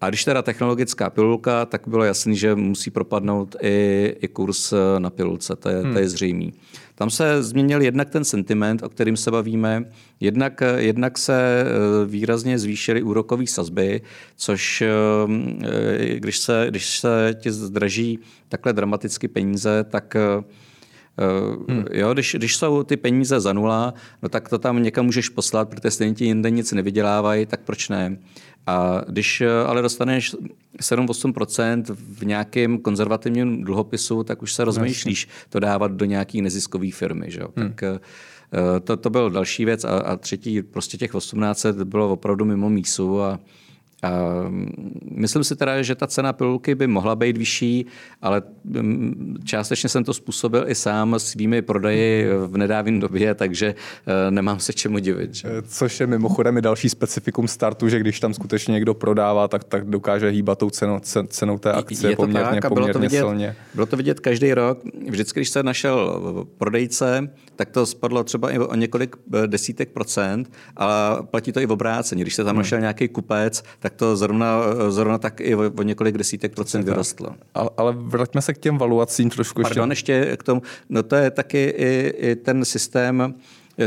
a 0.01 0.09
když 0.09 0.25
teda 0.25 0.43
technologická 0.43 1.11
pilulka, 1.11 1.67
tak 1.67 1.83
bylo 1.89 2.05
jasný, 2.05 2.37
že 2.37 2.55
musí 2.55 2.91
propadnout 2.91 3.57
i, 3.63 4.17
i 4.21 4.29
kurz 4.29 4.75
na 4.99 5.11
pilulce, 5.11 5.57
to 5.57 5.69
je, 5.69 5.81
hmm. 5.81 5.93
to 5.93 5.99
je 5.99 6.05
hmm. 6.05 6.11
zřejmý. 6.11 6.53
Tam 7.01 7.11
se 7.11 7.43
změnil 7.43 7.83
jednak 7.83 8.11
ten 8.11 8.25
sentiment, 8.25 8.83
o 8.83 8.89
kterým 8.89 9.17
se 9.17 9.31
bavíme, 9.31 9.85
jednak, 10.21 10.63
jednak 10.77 11.19
se 11.19 11.65
eh, 11.65 12.07
výrazně 12.07 12.59
zvýšily 12.59 13.03
úrokové 13.03 13.47
sazby, 13.47 14.01
což 14.37 14.83
eh, 14.83 16.17
když 16.17 16.39
se, 16.39 16.67
když 16.71 16.99
se 16.99 17.37
ti 17.41 17.53
zdraží 17.53 18.19
takhle 18.49 18.73
dramaticky 18.73 19.29
peníze, 19.29 19.85
tak 19.91 20.17
eh, 20.17 20.45
Hmm. 21.69 21.85
Jo, 21.93 22.13
když, 22.13 22.37
když 22.39 22.57
jsou 22.57 22.83
ty 22.83 22.97
peníze 22.97 23.41
za 23.41 23.53
nula, 23.53 23.95
no 24.23 24.29
tak 24.29 24.49
to 24.49 24.59
tam 24.59 24.83
někam 24.83 25.07
můžeš 25.07 25.29
poslat, 25.29 25.69
protože 25.69 25.91
stejně 25.91 26.15
ti 26.15 26.25
jinde 26.25 26.51
nic 26.51 26.73
nevydělávají, 26.73 27.47
tak 27.47 27.61
proč 27.61 27.89
ne? 27.89 28.17
A 28.67 29.03
když 29.09 29.41
eh, 29.41 29.49
ale 29.67 29.83
dostaneš 29.83 30.35
7-8% 30.81 31.85
v 31.95 32.27
nějakém 32.27 32.79
konzervativním 32.79 33.65
dluhopisu, 33.65 34.25
tak 34.25 34.43
už 34.43 34.53
se 34.53 34.65
rozmýšlíš 34.65 35.29
to 35.49 35.61
dávat 35.61 35.93
do 35.93 36.05
nějaké 36.05 36.43
neziskové 36.43 36.91
firmy. 36.91 37.31
Že? 37.31 37.41
Hmm. 37.57 37.69
Tak 37.69 37.83
eh, 37.83 38.01
to, 38.81 38.97
to 38.97 39.11
byl 39.11 39.31
další 39.31 39.65
věc. 39.65 39.85
A, 39.85 39.99
a 39.99 40.17
třetí, 40.17 40.63
prostě 40.63 40.97
těch 40.97 41.11
1800 41.13 41.83
bylo 41.83 42.13
opravdu 42.13 42.45
mimo 42.45 42.71
mísu 42.71 43.23
a, 43.23 43.41
Myslím 45.11 45.45
si 45.45 45.57
teda, 45.57 45.83
že 45.83 45.95
ta 45.95 46.07
cena 46.07 46.33
pilulky 46.33 46.75
by 46.75 46.87
mohla 46.87 47.17
být 47.17 47.39
vyšší, 47.39 47.87
ale 48.23 48.43
mm, 48.65 49.37
částečně 49.45 49.89
jsem 49.89 50.05
to 50.05 50.15
způsobil 50.15 50.65
i 50.69 50.75
sám 50.75 51.19
svými 51.19 51.63
prodeji 51.63 52.27
v 52.47 52.57
nedávné 52.57 53.01
době, 53.01 53.35
takže 53.35 53.75
eh, 54.07 54.31
nemám 54.31 54.61
se 54.61 54.73
čemu 54.73 54.99
divit. 54.99 55.35
Že? 55.35 55.49
Eh, 55.49 55.63
což 55.63 56.01
je 56.01 56.07
mimochodem 56.07 56.57
i 56.57 56.63
další 56.63 56.89
specifikum 56.89 57.49
startu, 57.49 57.89
že 57.89 57.99
když 57.99 58.21
tam 58.21 58.35
skutečně 58.35 58.73
někdo 58.73 58.95
prodává, 58.95 59.49
tak, 59.49 59.65
tak 59.65 59.85
dokáže 59.85 60.29
hýbat 60.29 60.59
tou 60.59 60.71
cenou, 60.71 61.01
cenou 61.29 61.59
té 61.59 61.73
akce 61.73 62.09
je 62.09 62.17
to 62.17 62.23
poměrně, 62.23 62.61
tak, 62.61 62.69
poměrně 62.69 62.93
bylo 62.93 62.93
to 62.93 62.99
vidět, 62.99 63.19
silně. 63.19 63.57
Bylo 63.75 63.87
to 63.87 63.97
vidět 63.97 64.21
každý 64.21 64.55
rok. 64.55 64.83
Vždycky, 65.09 65.41
když 65.41 65.51
se 65.51 65.63
našel 65.63 66.21
prodejce, 66.59 67.31
tak 67.57 67.71
to 67.71 67.87
spadlo 67.87 68.25
třeba 68.25 68.51
i 68.51 68.59
o 68.59 68.75
několik 68.75 69.17
eh, 69.35 69.47
desítek 69.47 69.89
procent, 69.89 70.53
ale 70.77 71.23
platí 71.23 71.53
to 71.53 71.61
i 71.61 71.67
v 71.67 71.73
obráceně. 71.73 72.23
Když 72.23 72.35
se 72.35 72.45
tam 72.45 72.55
hmm. 72.55 72.59
našel 72.59 72.81
nějaký 72.81 73.09
kupec, 73.09 73.63
tak 73.79 73.90
to 73.97 74.17
zrovna, 74.17 74.61
zrovna 74.89 75.19
tak 75.19 75.41
i 75.41 75.55
o, 75.55 75.73
o 75.79 75.83
několik 75.83 76.19
desítek 76.19 76.55
procent 76.55 76.85
vyrostlo. 76.85 77.35
Ale, 77.55 77.71
ale 77.77 77.93
vraťme 77.97 78.43
se 78.43 78.55
k 78.55 78.59
těm 78.59 78.79
valuacím 78.79 79.31
trošku 79.31 79.63
Pardon, 79.63 79.91
ještě. 79.91 80.13
ještě 80.13 80.37
k 80.37 80.43
tomu. 80.43 80.63
No 80.89 81.03
to 81.03 81.17
je 81.17 81.31
taky 81.31 81.65
i, 81.65 82.15
i 82.17 82.37
ten 82.37 82.65
systém, 82.65 83.35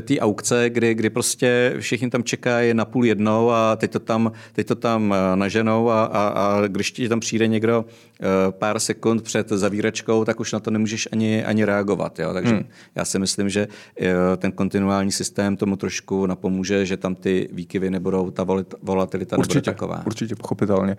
té 0.01 0.19
aukce, 0.19 0.69
kdy, 0.69 0.95
kdy 0.95 1.10
prostě 1.10 1.75
všichni 1.79 2.10
tam 2.10 2.23
čekají 2.23 2.73
na 2.73 2.86
půl 2.86 3.06
jednou 3.06 3.51
a 3.51 3.75
teď 3.75 3.91
to 3.91 3.99
tam, 3.99 4.32
teď 4.53 4.67
to 4.67 4.75
tam 4.75 5.13
eh, 5.13 5.36
naženou 5.36 5.89
a, 5.89 6.03
a, 6.03 6.27
a 6.27 6.67
když 6.67 6.91
ti 6.91 7.10
tam 7.10 7.19
přijde 7.19 7.47
někdo 7.47 7.86
eh, 7.86 8.25
pár 8.51 8.79
sekund 8.79 9.21
před 9.21 9.49
zavíračkou, 9.49 10.25
tak 10.25 10.39
už 10.39 10.53
na 10.53 10.60
to 10.60 10.71
nemůžeš 10.71 11.08
ani, 11.12 11.45
ani 11.45 11.65
reagovat. 11.65 12.19
Jo? 12.19 12.34
Takže 12.34 12.53
hmm. 12.53 12.65
já 12.95 13.06
si 13.06 13.19
myslím, 13.19 13.49
že 13.49 13.67
eh, 14.01 14.13
ten 14.38 14.51
kontinuální 14.51 15.12
systém 15.12 15.58
tomu 15.58 15.75
trošku 15.75 16.25
napomůže, 16.25 16.86
že 16.86 16.97
tam 16.97 17.15
ty 17.15 17.49
výkyvy 17.51 17.89
nebudou, 17.89 18.32
ta 18.32 18.45
volatilita 18.82 19.38
určitě, 19.38 19.58
nebude 19.58 19.71
taková. 19.71 20.03
Určitě, 20.06 20.36
pochopitelně. 20.36 20.97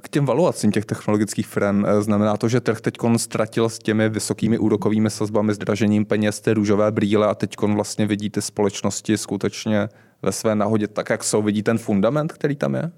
K 0.00 0.08
těm 0.08 0.26
valuacím 0.26 0.72
těch 0.72 0.84
technologických 0.84 1.46
firm 1.46 1.84
znamená 2.00 2.36
to, 2.36 2.48
že 2.48 2.60
trh 2.60 2.80
teď 2.80 2.94
ztratil 3.16 3.68
s 3.68 3.78
těmi 3.78 4.08
vysokými 4.08 4.58
úrokovými 4.58 5.10
sazbami, 5.10 5.54
zdražením 5.54 6.04
peněz, 6.04 6.40
ty 6.40 6.52
růžové 6.52 6.90
brýle 6.92 7.26
a 7.26 7.34
teď 7.34 7.56
vlastně 7.60 8.03
vidí 8.06 8.30
ty 8.30 8.42
společnosti 8.42 9.18
skutečně 9.18 9.88
ve 10.22 10.32
své 10.32 10.54
nahodě 10.54 10.88
tak, 10.88 11.10
jak 11.10 11.24
jsou, 11.24 11.42
vidí 11.42 11.62
ten 11.62 11.78
fundament, 11.78 12.32
který 12.32 12.56
tam 12.56 12.74
je? 12.74 12.90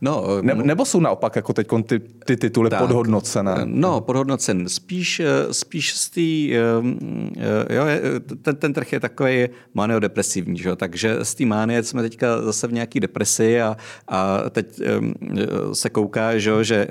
No, 0.00 0.42
ne, 0.42 0.54
nebo 0.54 0.84
jsou 0.84 1.00
naopak 1.00 1.36
jako 1.36 1.52
teď 1.52 1.68
ty, 1.86 1.98
ty 1.98 2.36
tituly 2.36 2.70
tak, 2.70 2.80
podhodnocené? 2.80 3.54
No, 3.64 4.00
podhodnocen. 4.00 4.68
Spíš, 4.68 5.20
eh, 5.20 5.54
spíš 5.54 5.94
z 5.94 6.10
té, 6.10 6.20
eh, 6.20 6.58
eh, 7.38 7.74
jo, 7.74 7.84
ten, 8.42 8.56
ten 8.56 8.72
trh 8.72 8.92
je 8.92 9.00
takový 9.00 9.48
maniodepresivní, 9.74 10.58
že? 10.58 10.76
takže 10.76 11.18
z 11.22 11.34
té 11.34 11.44
mánie 11.44 11.82
jsme 11.82 12.02
teďka 12.02 12.42
zase 12.42 12.66
v 12.66 12.72
nějaké 12.72 13.00
depresi 13.00 13.60
a, 13.60 13.76
a 14.08 14.50
teď 14.50 14.80
se 15.72 15.90
kouká, 15.90 16.38
že, 16.38 16.64
že 16.64 16.88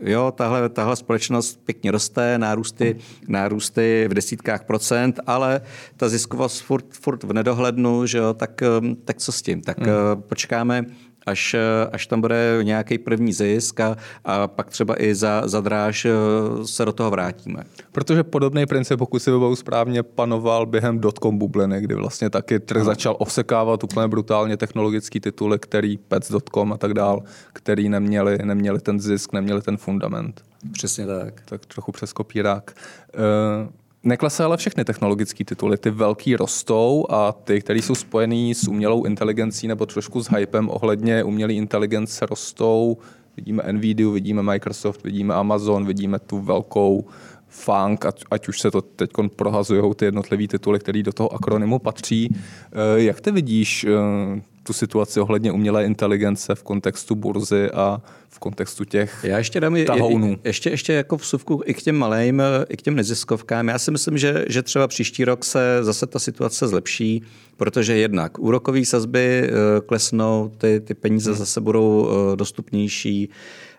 jo, 0.00 0.32
tahle, 0.36 0.68
tahle 0.68 0.96
společnost 0.96 1.60
pěkně 1.64 1.90
roste, 1.90 2.38
nárůsty, 2.38 2.96
nárůsty 3.28 4.06
v 4.10 4.14
desítkách 4.14 4.64
procent, 4.64 5.20
ale 5.26 5.60
ta 5.96 6.08
ziskovost 6.08 6.62
furt, 6.62 6.86
furt 6.90 7.24
v 7.24 7.32
nedohlednu, 7.32 8.06
že 8.06 8.18
jo, 8.18 8.34
tak, 8.34 8.62
tak 9.04 9.16
co 9.18 9.32
s 9.32 9.42
tím? 9.42 9.62
Tak 9.62 9.78
hmm. 9.78 9.88
počkáme, 10.28 10.84
až, 11.26 11.56
až 11.92 12.06
tam 12.06 12.20
bude 12.20 12.58
nějaký 12.62 12.98
první 12.98 13.32
zisk 13.32 13.80
a, 13.80 13.96
a 14.24 14.48
pak 14.48 14.70
třeba 14.70 15.02
i 15.02 15.14
za, 15.14 15.42
za 15.44 15.60
dráž 15.60 16.04
eh, 16.04 16.10
se 16.64 16.84
do 16.84 16.92
toho 16.92 17.10
vrátíme. 17.10 17.64
Protože 17.92 18.24
podobný 18.24 18.66
princip, 18.66 18.98
pokud 18.98 19.18
si 19.18 19.30
vybavu 19.30 19.56
správně, 19.56 20.02
panoval 20.02 20.66
během 20.66 20.98
dotcom 20.98 21.38
bubliny, 21.38 21.80
kdy 21.80 21.94
vlastně 21.94 22.30
taky 22.30 22.60
trh 22.60 22.82
začal 22.82 23.16
osekávat 23.18 23.84
úplně 23.84 24.08
brutálně 24.08 24.56
technologické 24.56 25.20
tituly, 25.20 25.58
který 25.58 25.96
pets.com 25.96 26.72
a 26.72 26.76
tak 26.76 26.94
dál, 26.94 27.22
který 27.52 27.88
neměli, 27.88 28.38
neměli 28.44 28.80
ten 28.80 29.00
zisk, 29.00 29.32
neměli 29.32 29.62
ten 29.62 29.76
fundament. 29.76 30.42
Přesně 30.72 31.06
tak. 31.06 31.40
Tak 31.44 31.66
trochu 31.66 31.92
přes 31.92 32.12
kopírák. 32.12 32.72
Uh, 33.14 33.72
Neklesají 34.04 34.44
ale 34.44 34.56
všechny 34.56 34.84
technologické 34.84 35.44
tituly. 35.44 35.78
Ty 35.78 35.90
velký 35.90 36.36
rostou 36.36 37.06
a 37.10 37.32
ty, 37.32 37.60
které 37.60 37.78
jsou 37.78 37.94
spojený 37.94 38.54
s 38.54 38.68
umělou 38.68 39.04
inteligencí 39.04 39.68
nebo 39.68 39.86
trošku 39.86 40.22
s 40.22 40.30
hypem 40.30 40.68
ohledně 40.68 41.24
umělé 41.24 41.52
inteligence 41.52 42.26
rostou. 42.26 42.96
Vidíme 43.36 43.62
Nvidia, 43.72 44.10
vidíme 44.10 44.42
Microsoft, 44.42 45.04
vidíme 45.04 45.34
Amazon, 45.34 45.86
vidíme 45.86 46.18
tu 46.18 46.38
velkou 46.38 47.04
funk, 47.48 48.06
ať, 48.06 48.24
ať 48.30 48.48
už 48.48 48.60
se 48.60 48.70
to 48.70 48.82
teď 48.82 49.10
prohazují 49.36 49.94
ty 49.94 50.04
jednotlivé 50.04 50.48
tituly, 50.48 50.78
které 50.78 51.02
do 51.02 51.12
toho 51.12 51.34
akronymu 51.34 51.78
patří. 51.78 52.34
Eh, 52.34 53.02
jak 53.02 53.20
ty 53.20 53.30
vidíš 53.30 53.84
eh, 53.84 54.42
tu 54.62 54.72
situaci 54.72 55.20
ohledně 55.20 55.52
umělé 55.52 55.84
inteligence 55.84 56.54
v 56.54 56.62
kontextu 56.62 57.14
burzy 57.14 57.70
a 57.70 58.02
v 58.28 58.38
kontextu 58.38 58.84
těch 58.84 59.20
Já 59.22 59.38
ještě 59.38 59.60
dám 59.60 59.76
tahounů. 59.86 60.30
Je, 60.30 60.38
ještě, 60.44 60.70
ještě 60.70 60.92
jako 60.92 61.16
vsuvku 61.16 61.62
i 61.64 61.74
k 61.74 61.82
těm 61.82 61.96
malým, 61.96 62.42
i 62.68 62.76
k 62.76 62.82
těm 62.82 62.94
neziskovkám. 62.94 63.68
Já 63.68 63.78
si 63.78 63.90
myslím, 63.90 64.18
že, 64.18 64.44
že 64.48 64.62
třeba 64.62 64.88
příští 64.88 65.24
rok 65.24 65.44
se 65.44 65.78
zase 65.80 66.06
ta 66.06 66.18
situace 66.18 66.68
zlepší, 66.68 67.22
protože 67.56 67.96
jednak 67.96 68.38
úrokové 68.38 68.84
sazby 68.84 69.42
eh, 69.44 69.50
klesnou, 69.86 70.52
ty, 70.58 70.80
ty 70.80 70.94
peníze 70.94 71.30
hmm. 71.30 71.38
zase 71.38 71.60
budou 71.60 72.08
dostupnější. 72.34 73.30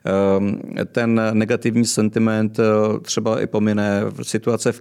Ehm, 0.06 0.62
ten 0.91 1.22
negativní 1.34 1.86
sentiment 1.86 2.60
eh, 2.60 2.63
třeba 3.02 3.41
i 3.41 3.48
pomine. 3.48 4.04
Situace 4.22 4.72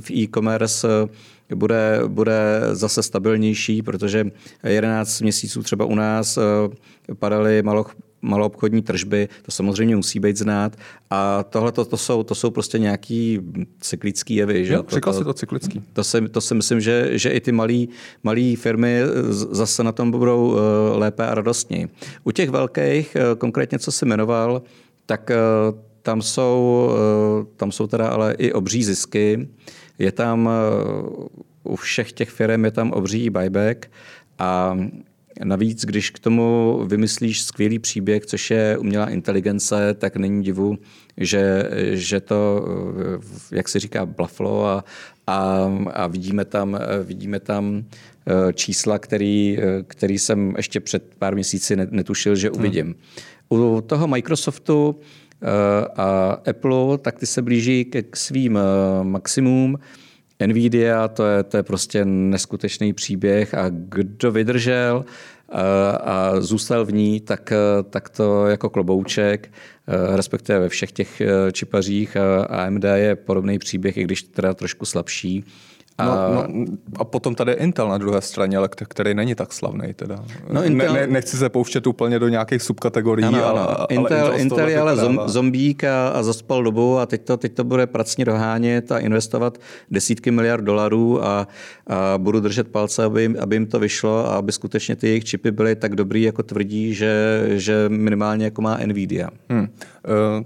v 0.00 0.10
e-commerce 0.10 0.88
eh, 0.88 1.08
bude, 1.54 2.00
bude 2.06 2.60
zase 2.72 3.02
stabilnější, 3.02 3.82
protože 3.82 4.26
11 4.64 5.20
měsíců 5.20 5.62
třeba 5.62 5.84
u 5.84 5.94
nás 5.94 6.36
eh, 6.38 7.14
padaly 7.14 7.62
malo, 7.62 7.86
maloobchodní 8.22 8.82
tržby, 8.82 9.28
to 9.42 9.52
samozřejmě 9.52 9.96
musí 9.96 10.20
být 10.20 10.36
znát. 10.36 10.76
A 11.10 11.42
tohle 11.42 11.72
to, 11.72 11.84
to, 11.84 11.96
jsou, 11.96 12.22
to 12.22 12.34
jsou 12.34 12.50
prostě 12.50 12.78
nějaký 12.78 13.40
cyklický 13.80 14.34
jevy. 14.34 14.66
Že? 14.66 14.74
Jo, 14.74 14.82
to, 14.82 15.00
to, 15.00 15.12
si 15.12 15.24
to 15.24 15.34
cyklický. 15.34 15.82
To 15.92 16.04
si, 16.04 16.28
to 16.28 16.40
si 16.40 16.54
myslím, 16.54 16.80
že, 16.80 17.18
že 17.18 17.30
i 17.30 17.40
ty 17.40 17.52
malé 18.22 18.56
firmy 18.56 19.00
zase 19.30 19.84
na 19.84 19.92
tom 19.92 20.10
budou 20.10 20.56
lépe 20.92 21.26
a 21.26 21.34
radostněji. 21.34 21.88
U 22.24 22.30
těch 22.30 22.50
velkých, 22.50 23.16
konkrétně 23.38 23.78
co 23.78 23.92
si 23.92 24.06
jmenoval, 24.06 24.62
tak 25.06 25.30
tam 26.02 26.22
jsou, 26.22 26.90
tam 27.56 27.72
jsou 27.72 27.86
teda 27.86 28.08
ale 28.08 28.34
i 28.38 28.52
obří 28.52 28.84
zisky. 28.84 29.48
Je 30.02 30.12
tam 30.12 30.50
u 31.64 31.76
všech 31.76 32.12
těch 32.12 32.30
firm 32.30 32.64
je 32.64 32.70
tam 32.70 32.90
obří 32.90 33.30
buyback 33.30 33.90
a 34.38 34.76
Navíc, 35.44 35.84
když 35.84 36.10
k 36.10 36.18
tomu 36.18 36.80
vymyslíš 36.86 37.42
skvělý 37.42 37.78
příběh, 37.78 38.26
což 38.26 38.50
je 38.50 38.78
umělá 38.78 39.10
inteligence, 39.10 39.94
tak 39.94 40.16
není 40.16 40.42
divu, 40.42 40.78
že, 41.16 41.70
že 41.92 42.20
to, 42.20 42.66
jak 43.52 43.68
se 43.68 43.80
říká, 43.80 44.06
blaflo 44.06 44.66
a, 44.66 44.84
a, 45.26 45.70
a 45.92 46.06
vidíme, 46.06 46.44
tam, 46.44 46.78
vidíme 47.04 47.40
tam 47.40 47.84
eh, 48.26 48.52
čísla, 48.52 48.98
který, 48.98 49.58
eh, 49.58 49.82
který 49.86 50.18
jsem 50.18 50.54
ještě 50.56 50.80
před 50.80 51.14
pár 51.18 51.34
měsíci 51.34 51.76
netušil, 51.76 52.36
že 52.36 52.50
uvidím. 52.50 52.86
Hmm. 52.86 52.94
U 53.50 53.80
toho 53.80 54.08
Microsoftu 54.08 54.96
eh, 55.00 55.21
a 55.96 56.36
Apple, 56.50 56.98
tak 56.98 57.18
ty 57.18 57.26
se 57.26 57.42
blíží 57.42 57.84
k 57.84 58.16
svým 58.16 58.58
maximum. 59.02 59.78
Nvidia, 60.46 61.08
to 61.08 61.26
je, 61.26 61.42
to 61.42 61.56
je 61.56 61.62
prostě 61.62 62.04
neskutečný 62.04 62.92
příběh 62.92 63.54
a 63.54 63.64
kdo 63.68 64.32
vydržel 64.32 65.04
a, 65.48 65.90
a 65.90 66.40
zůstal 66.40 66.84
v 66.84 66.92
ní, 66.92 67.20
tak, 67.20 67.52
tak 67.90 68.08
to 68.08 68.46
jako 68.46 68.70
klobouček, 68.70 69.52
respektive 70.16 70.58
ve 70.58 70.68
všech 70.68 70.92
těch 70.92 71.22
čipařích 71.52 72.16
AMD 72.48 72.84
je 72.94 73.16
podobný 73.16 73.58
příběh, 73.58 73.96
i 73.96 74.04
když 74.04 74.22
teda 74.22 74.54
trošku 74.54 74.84
slabší. 74.84 75.44
A, 75.98 76.04
no, 76.04 76.44
no, 76.48 76.64
a 76.96 77.04
potom 77.04 77.34
tady 77.34 77.52
je 77.52 77.56
Intel 77.56 77.88
na 77.88 77.98
druhé 77.98 78.20
straně, 78.20 78.56
ale 78.56 78.68
který 78.68 79.14
není 79.14 79.34
tak 79.34 79.52
slavný. 79.52 79.94
Teda. 79.94 80.24
No, 80.52 80.64
Intel... 80.64 80.92
ne, 80.92 81.00
ne, 81.00 81.06
nechci 81.06 81.36
se 81.36 81.48
pouštět 81.48 81.86
úplně 81.86 82.18
do 82.18 82.28
nějakých 82.28 82.62
subkategorií. 82.62 83.24
Ano, 83.24 83.46
ano. 83.46 83.70
Ale, 83.70 83.86
Intel, 83.88 84.18
ale 84.20 84.38
Intel, 84.38 84.58
Intel 84.58 84.68
je 84.68 84.80
ale 84.80 84.96
zom, 84.96 85.20
zombík 85.26 85.84
a, 85.84 86.08
a 86.08 86.22
zaspal 86.22 86.62
dobu 86.62 86.98
a 86.98 87.06
teď 87.06 87.24
to, 87.24 87.36
teď 87.36 87.52
to 87.54 87.64
bude 87.64 87.86
pracně 87.86 88.24
dohánět 88.24 88.92
a 88.92 88.98
investovat 88.98 89.58
desítky 89.90 90.30
miliard 90.30 90.64
dolarů 90.64 91.24
a, 91.24 91.48
a 91.86 92.18
budu 92.18 92.40
držet 92.40 92.68
palce, 92.68 93.04
aby 93.04 93.22
jim, 93.22 93.36
aby 93.40 93.56
jim 93.56 93.66
to 93.66 93.78
vyšlo 93.78 94.26
a 94.26 94.34
aby 94.34 94.52
skutečně 94.52 94.96
ty 94.96 95.08
jejich 95.08 95.24
čipy 95.24 95.50
byly 95.50 95.76
tak 95.76 95.96
dobrý, 95.96 96.22
jako 96.22 96.42
tvrdí, 96.42 96.94
že, 96.94 97.44
že 97.48 97.84
minimálně 97.88 98.44
jako 98.44 98.62
má 98.62 98.78
Nvidia. 98.86 99.28
Hmm. 99.50 99.60
Uh, 99.60 100.44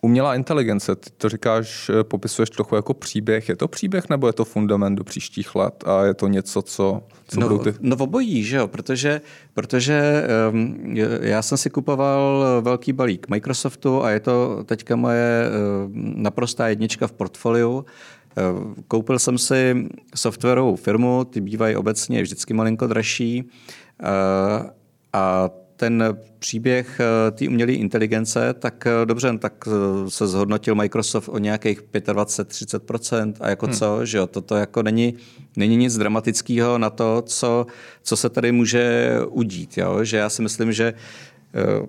Umělá 0.00 0.34
inteligence, 0.34 0.96
ty 0.96 1.10
to 1.16 1.28
říkáš, 1.28 1.90
eh, 2.00 2.04
popisuješ 2.04 2.50
trochu 2.50 2.74
jako 2.74 2.94
příběh. 2.94 3.48
Je 3.48 3.56
to 3.56 3.68
příběh 3.68 4.08
nebo 4.08 4.26
je 4.26 4.32
to 4.32 4.44
fundament 4.44 4.98
do 4.98 5.04
příštích 5.04 5.54
let 5.54 5.84
a 5.86 6.04
je 6.04 6.14
to 6.14 6.28
něco, 6.28 6.62
co, 6.62 7.02
co 7.28 7.40
no, 7.40 7.48
budou 7.48 7.64
ty... 7.64 7.74
No 7.80 7.96
obojí, 7.96 8.44
že 8.44 8.56
jo, 8.56 8.68
protože, 8.68 9.20
protože 9.54 10.24
um, 10.50 10.96
já 11.20 11.42
jsem 11.42 11.58
si 11.58 11.70
kupoval 11.70 12.44
velký 12.60 12.92
balík 12.92 13.28
Microsoftu 13.28 14.04
a 14.04 14.10
je 14.10 14.20
to 14.20 14.64
teďka 14.64 14.96
moje 14.96 15.44
uh, 15.48 15.90
naprostá 15.94 16.68
jednička 16.68 17.06
v 17.06 17.12
portfoliu. 17.12 17.76
Uh, 17.76 17.84
koupil 18.88 19.18
jsem 19.18 19.38
si 19.38 19.88
softwarovou 20.14 20.76
firmu, 20.76 21.24
ty 21.24 21.40
bývají 21.40 21.76
obecně 21.76 22.22
vždycky 22.22 22.54
malinko 22.54 22.86
dražší 22.86 23.42
uh, 23.42 24.66
a 25.12 25.50
ten 25.78 26.18
příběh 26.38 27.00
eh, 27.00 27.30
té 27.30 27.48
umělé 27.48 27.72
inteligence, 27.72 28.54
tak 28.58 28.86
eh, 28.86 29.06
dobře, 29.06 29.38
tak 29.38 29.64
eh, 29.66 30.10
se 30.10 30.26
zhodnotil 30.26 30.74
Microsoft 30.74 31.28
o 31.28 31.38
nějakých 31.38 31.82
25-30% 31.82 33.34
a 33.40 33.48
jako 33.48 33.66
hmm. 33.66 33.74
co, 33.74 34.04
že 34.04 34.18
jo, 34.18 34.26
toto 34.26 34.56
jako 34.56 34.82
není, 34.82 35.14
není 35.56 35.76
nic 35.76 35.98
dramatického 35.98 36.78
na 36.78 36.90
to, 36.90 37.22
co, 37.26 37.66
co 38.02 38.16
se 38.16 38.28
tady 38.28 38.52
může 38.52 39.12
udít, 39.28 39.78
jo? 39.78 40.04
že 40.04 40.16
já 40.16 40.28
si 40.28 40.42
myslím, 40.42 40.72
že 40.72 40.94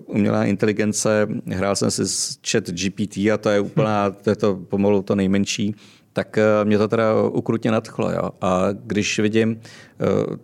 umělá 0.06 0.44
inteligence, 0.44 1.28
hrál 1.46 1.76
jsem 1.76 1.90
si 1.90 2.08
s 2.08 2.38
chat 2.50 2.70
GPT 2.70 3.16
a 3.16 3.36
to 3.40 3.50
je 3.50 3.60
úplná, 3.60 4.10
to 4.10 4.30
je 4.30 4.36
to 4.36 4.56
pomalu 4.56 5.02
to 5.02 5.14
nejmenší, 5.14 5.74
tak 6.12 6.38
mě 6.64 6.78
to 6.78 6.88
teda 6.88 7.22
ukrutně 7.22 7.70
nadchlo. 7.70 8.10
Jo? 8.10 8.30
A 8.40 8.68
když 8.72 9.18
vidím 9.18 9.60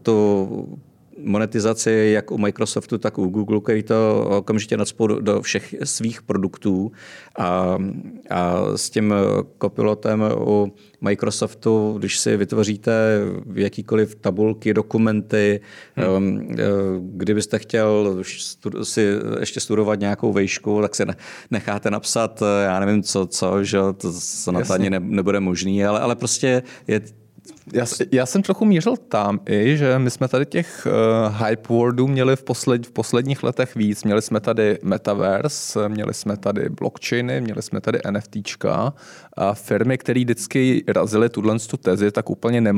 tu 0.02 0.78
monetizaci 1.24 2.10
jak 2.12 2.30
u 2.30 2.38
Microsoftu, 2.38 2.98
tak 2.98 3.18
u 3.18 3.26
Google, 3.26 3.60
který 3.60 3.82
to 3.82 4.26
okamžitě 4.38 4.76
nadspou 4.76 5.06
do, 5.06 5.20
do 5.20 5.42
všech 5.42 5.74
svých 5.84 6.22
produktů 6.22 6.92
a, 7.38 7.78
a 8.30 8.62
s 8.76 8.90
tím 8.90 9.14
kopilotem 9.58 10.24
u 10.38 10.72
Microsoftu, 11.00 11.94
když 11.98 12.18
si 12.18 12.36
vytvoříte 12.36 12.92
jakýkoliv 13.54 14.14
tabulky, 14.14 14.74
dokumenty, 14.74 15.60
hmm. 15.96 16.08
Um, 16.08 16.48
eh, 16.52 16.64
kdybyste 17.00 17.58
chtěl 17.58 18.24
si 18.82 19.14
ještě 19.40 19.60
studovat 19.60 20.00
nějakou 20.00 20.32
vejšku, 20.32 20.82
tak 20.82 20.94
si 20.94 21.04
necháte 21.50 21.90
napsat, 21.90 22.42
eh, 22.42 22.64
já 22.64 22.80
nevím 22.80 23.02
co, 23.02 23.26
co, 23.26 23.64
že 23.64 23.78
to 23.96 24.12
snad 24.12 24.70
ani 24.70 24.90
ne, 24.90 25.00
nebude 25.00 25.40
možný, 25.40 25.84
ale, 25.84 26.00
ale 26.00 26.16
prostě 26.16 26.62
je 26.88 27.00
já, 27.72 27.86
já 28.12 28.26
jsem 28.26 28.42
trochu 28.42 28.64
mířil 28.64 28.96
tam 28.96 29.40
i, 29.46 29.76
že 29.76 29.98
my 29.98 30.10
jsme 30.10 30.28
tady 30.28 30.46
těch 30.46 30.86
uh, 30.86 31.46
hype 31.46 31.68
wordů 31.68 32.08
měli 32.08 32.36
v, 32.36 32.42
posled, 32.42 32.86
v 32.86 32.90
posledních 32.90 33.42
letech 33.42 33.74
víc. 33.74 34.04
Měli 34.04 34.22
jsme 34.22 34.40
tady 34.40 34.78
metaverse, 34.82 35.88
měli 35.88 36.14
jsme 36.14 36.36
tady 36.36 36.68
blockchainy, 36.68 37.40
měli 37.40 37.62
jsme 37.62 37.80
tady 37.80 37.98
NFTčka 38.10 38.92
a 39.36 39.54
firmy, 39.54 39.98
které 39.98 40.20
vždycky 40.20 40.84
razily 40.88 41.28
tuhle 41.28 41.58
tu 41.58 41.76
tezi, 41.76 42.10
tak 42.10 42.30
úplně 42.30 42.74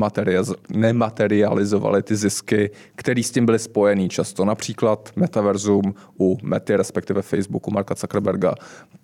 nematerializovaly 0.69 2.03
ty 2.03 2.15
zisky, 2.15 2.71
které 2.95 3.23
s 3.23 3.31
tím 3.31 3.45
byly 3.45 3.59
spojený 3.59 4.09
často. 4.09 4.45
Například 4.45 5.09
metaverzum 5.15 5.93
u 6.19 6.37
Mety, 6.43 6.75
respektive 6.75 7.21
Facebooku 7.21 7.71
Marka 7.71 7.95
Zuckerberga. 7.95 8.55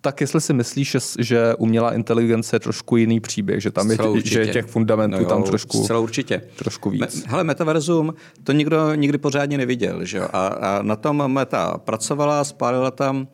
Tak 0.02 0.21
jestli 0.21 0.41
si 0.41 0.54
myslíš, 0.54 0.98
že 1.19 1.56
umělá 1.56 1.93
inteligence 1.93 2.56
je 2.56 2.60
trošku 2.60 2.98
jiný 2.98 3.19
příběh, 3.19 3.62
že 3.62 3.71
tam 3.71 3.91
je, 3.91 3.98
že 4.24 4.48
těch 4.48 4.65
fundamentů 4.65 5.17
no 5.17 5.24
jo, 5.24 5.30
tam 5.30 5.43
trošku, 5.43 5.75
zcela 5.84 6.00
určitě. 6.00 6.42
trošku 6.56 6.90
víc. 6.90 7.02
Me, 7.02 7.22
hele, 7.28 7.44
metaverzum, 7.44 8.14
to 8.44 8.52
nikdo 8.52 8.96
nikdy 8.96 9.18
pořádně 9.18 9.58
neviděl. 9.58 10.06
Že 10.06 10.18
jo? 10.18 10.28
A, 10.34 10.48
a 10.48 10.82
na 10.82 10.96
tom 10.96 11.32
Meta 11.32 11.78
pracovala, 11.78 12.44
spálila 12.44 12.92
tam 12.92 13.28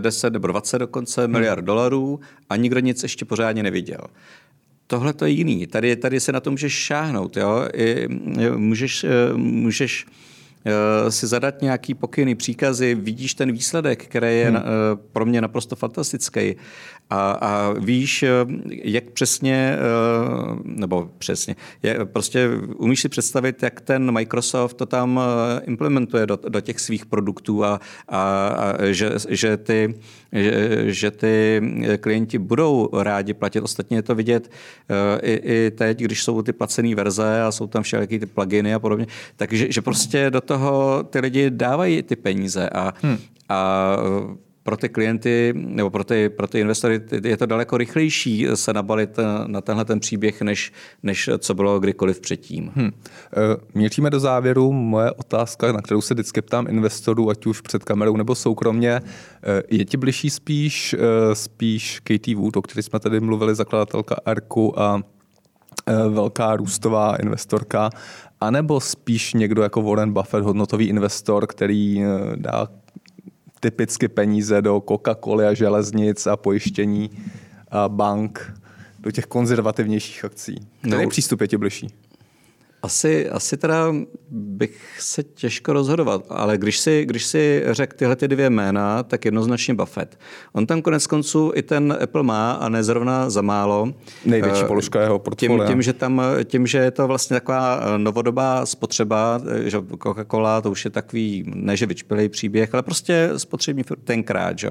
10 0.00 0.32
nebo 0.32 0.46
20 0.46 0.78
dokonce 0.78 1.22
hmm. 1.22 1.32
miliard 1.32 1.64
dolarů 1.64 2.20
a 2.50 2.56
nikdo 2.56 2.80
nic 2.80 3.02
ještě 3.02 3.24
pořádně 3.24 3.62
neviděl. 3.62 4.00
Tohle 4.86 5.12
to 5.12 5.24
je 5.24 5.30
jiný. 5.30 5.66
Tady, 5.66 5.96
tady 5.96 6.20
se 6.20 6.32
na 6.32 6.40
to 6.40 6.50
můžeš 6.50 6.72
šáhnout. 6.72 7.36
Jo? 7.36 7.68
I, 7.74 8.08
můžeš, 8.56 9.06
můžeš 9.36 10.06
Eh, 10.66 11.10
si 11.10 11.26
zadat 11.26 11.62
nějaký 11.62 11.94
pokyny, 11.94 12.34
příkazy, 12.34 12.94
vidíš 12.94 13.34
ten 13.34 13.52
výsledek, 13.52 14.04
který 14.04 14.26
je 14.26 14.46
hmm. 14.48 14.56
Eh, 14.56 14.62
pro 15.12 15.26
mě 15.26 15.40
naprosto 15.40 15.76
fantastický. 15.76 16.56
A, 17.10 17.30
a 17.30 17.72
víš, 17.78 18.22
eh, 18.22 18.28
jak 18.68 19.04
přesně, 19.10 19.76
nebo 20.64 21.10
přesně, 21.18 21.56
je, 21.82 22.04
prostě 22.04 22.48
umíš 22.76 23.00
si 23.00 23.08
představit, 23.08 23.62
jak 23.62 23.80
ten 23.80 24.12
Microsoft 24.12 24.74
to 24.74 24.86
tam 24.86 25.20
implementuje 25.64 26.26
do, 26.26 26.38
do 26.48 26.60
těch 26.60 26.80
svých 26.80 27.06
produktů 27.06 27.64
a, 27.64 27.80
a, 28.08 28.48
a 28.48 28.92
že, 28.92 29.10
že 29.28 29.56
ty 29.56 29.94
že, 30.34 30.84
že 30.92 31.10
ty 31.10 31.62
klienti 32.00 32.38
budou 32.38 32.88
rádi 32.92 33.34
platit. 33.34 33.60
Ostatně 33.60 33.98
je 33.98 34.02
to 34.02 34.14
vidět 34.14 34.50
i, 35.22 35.32
i 35.32 35.70
teď, 35.70 35.98
když 36.00 36.22
jsou 36.22 36.42
ty 36.42 36.52
placené 36.52 36.94
verze 36.94 37.42
a 37.42 37.52
jsou 37.52 37.66
tam 37.66 37.82
všelijaké 37.82 38.18
ty 38.18 38.26
pluginy 38.26 38.74
a 38.74 38.78
podobně, 38.78 39.06
takže 39.36 39.72
že 39.72 39.82
prostě 39.82 40.30
do 40.30 40.40
toho 40.40 41.02
ty 41.02 41.20
lidi 41.20 41.50
dávají 41.50 42.02
ty 42.02 42.16
peníze 42.16 42.68
a, 42.68 42.92
hmm. 43.02 43.18
a 43.48 43.96
pro 44.64 44.76
ty 44.76 44.88
klienty 44.88 45.52
nebo 45.56 45.90
pro 45.90 46.04
ty, 46.04 46.28
pro 46.28 46.46
ty 46.46 46.60
investory 46.60 47.00
je 47.24 47.36
to 47.36 47.46
daleko 47.46 47.76
rychlejší 47.76 48.46
se 48.54 48.72
nabalit 48.72 49.18
na 49.46 49.60
tenhle 49.60 49.84
ten 49.84 50.00
příběh, 50.00 50.42
než, 50.42 50.72
než 51.02 51.30
co 51.38 51.54
bylo 51.54 51.80
kdykoliv 51.80 52.20
předtím. 52.20 52.72
Hmm. 52.74 52.90
Měříme 53.74 54.10
do 54.10 54.20
závěru. 54.20 54.72
Moje 54.72 55.10
otázka, 55.10 55.72
na 55.72 55.82
kterou 55.82 56.00
se 56.00 56.14
vždycky 56.14 56.42
ptám 56.42 56.66
investorů, 56.68 57.30
ať 57.30 57.46
už 57.46 57.60
před 57.60 57.84
kamerou 57.84 58.16
nebo 58.16 58.34
soukromně, 58.34 58.90
e, 58.92 59.02
je 59.70 59.84
ti 59.84 59.96
bližší 59.96 60.30
spíš, 60.30 60.96
spíš 61.32 62.00
Katie 62.00 62.36
Wood, 62.36 62.56
o 62.56 62.62
které 62.62 62.82
jsme 62.82 63.00
tady 63.00 63.20
mluvili, 63.20 63.54
zakladatelka 63.54 64.16
Arku 64.24 64.80
a 64.80 65.02
velká 66.08 66.56
růstová 66.56 67.16
investorka, 67.16 67.90
anebo 68.40 68.80
spíš 68.80 69.34
někdo 69.34 69.62
jako 69.62 69.82
Warren 69.82 70.12
Buffett, 70.12 70.44
hodnotový 70.44 70.86
investor, 70.86 71.46
který 71.46 72.02
dá 72.36 72.68
typicky 73.64 74.08
peníze 74.08 74.62
do 74.62 74.80
Coca-Coly 74.80 75.46
a 75.46 75.54
železnic 75.54 76.26
a 76.26 76.36
pojištění 76.36 77.10
a 77.70 77.88
bank, 77.88 78.52
do 78.98 79.10
těch 79.10 79.26
konzervativnějších 79.26 80.24
akcí. 80.24 80.66
Který 80.80 81.02
no, 81.02 81.08
přístup 81.08 81.40
je 81.40 81.48
ti 81.48 81.56
bližší? 81.56 81.88
Asi, 82.84 83.30
asi 83.30 83.56
teda 83.56 83.94
bych 84.30 84.96
se 85.00 85.22
těžko 85.22 85.72
rozhodovat, 85.72 86.24
ale 86.28 86.58
když 86.58 86.78
si, 86.78 87.04
když 87.04 87.24
si 87.24 87.62
řekl 87.70 87.96
tyhle 87.96 88.16
ty 88.16 88.28
dvě 88.28 88.50
jména, 88.50 89.02
tak 89.02 89.24
jednoznačně 89.24 89.74
Buffett. 89.74 90.18
On 90.52 90.66
tam 90.66 90.82
konec 90.82 91.06
konců 91.06 91.52
i 91.54 91.62
ten 91.62 91.98
Apple 92.02 92.22
má 92.22 92.52
a 92.52 92.68
ne 92.68 92.84
zrovna 92.84 93.30
za 93.30 93.42
málo. 93.42 93.92
Největší 94.24 94.62
eh, 94.64 94.66
položka 94.66 95.00
jeho 95.00 95.18
portfolia. 95.18 95.66
Tím, 95.66 95.74
tím, 95.74 95.82
že 95.82 95.92
tam, 95.92 96.22
tím, 96.44 96.66
že 96.66 96.78
je 96.78 96.90
to 96.90 97.06
vlastně 97.06 97.34
taková 97.34 97.80
eh, 97.80 97.98
novodobá 97.98 98.66
spotřeba, 98.66 99.40
eh, 99.66 99.70
že 99.70 99.78
Coca-Cola 99.78 100.62
to 100.62 100.70
už 100.70 100.84
je 100.84 100.90
takový, 100.90 101.44
ne 101.54 101.76
že 101.76 101.86
vyčpělý 101.86 102.28
příběh, 102.28 102.74
ale 102.74 102.82
prostě 102.82 103.30
spotřební 103.36 103.84
tenkrát, 104.04 104.58
že? 104.58 104.70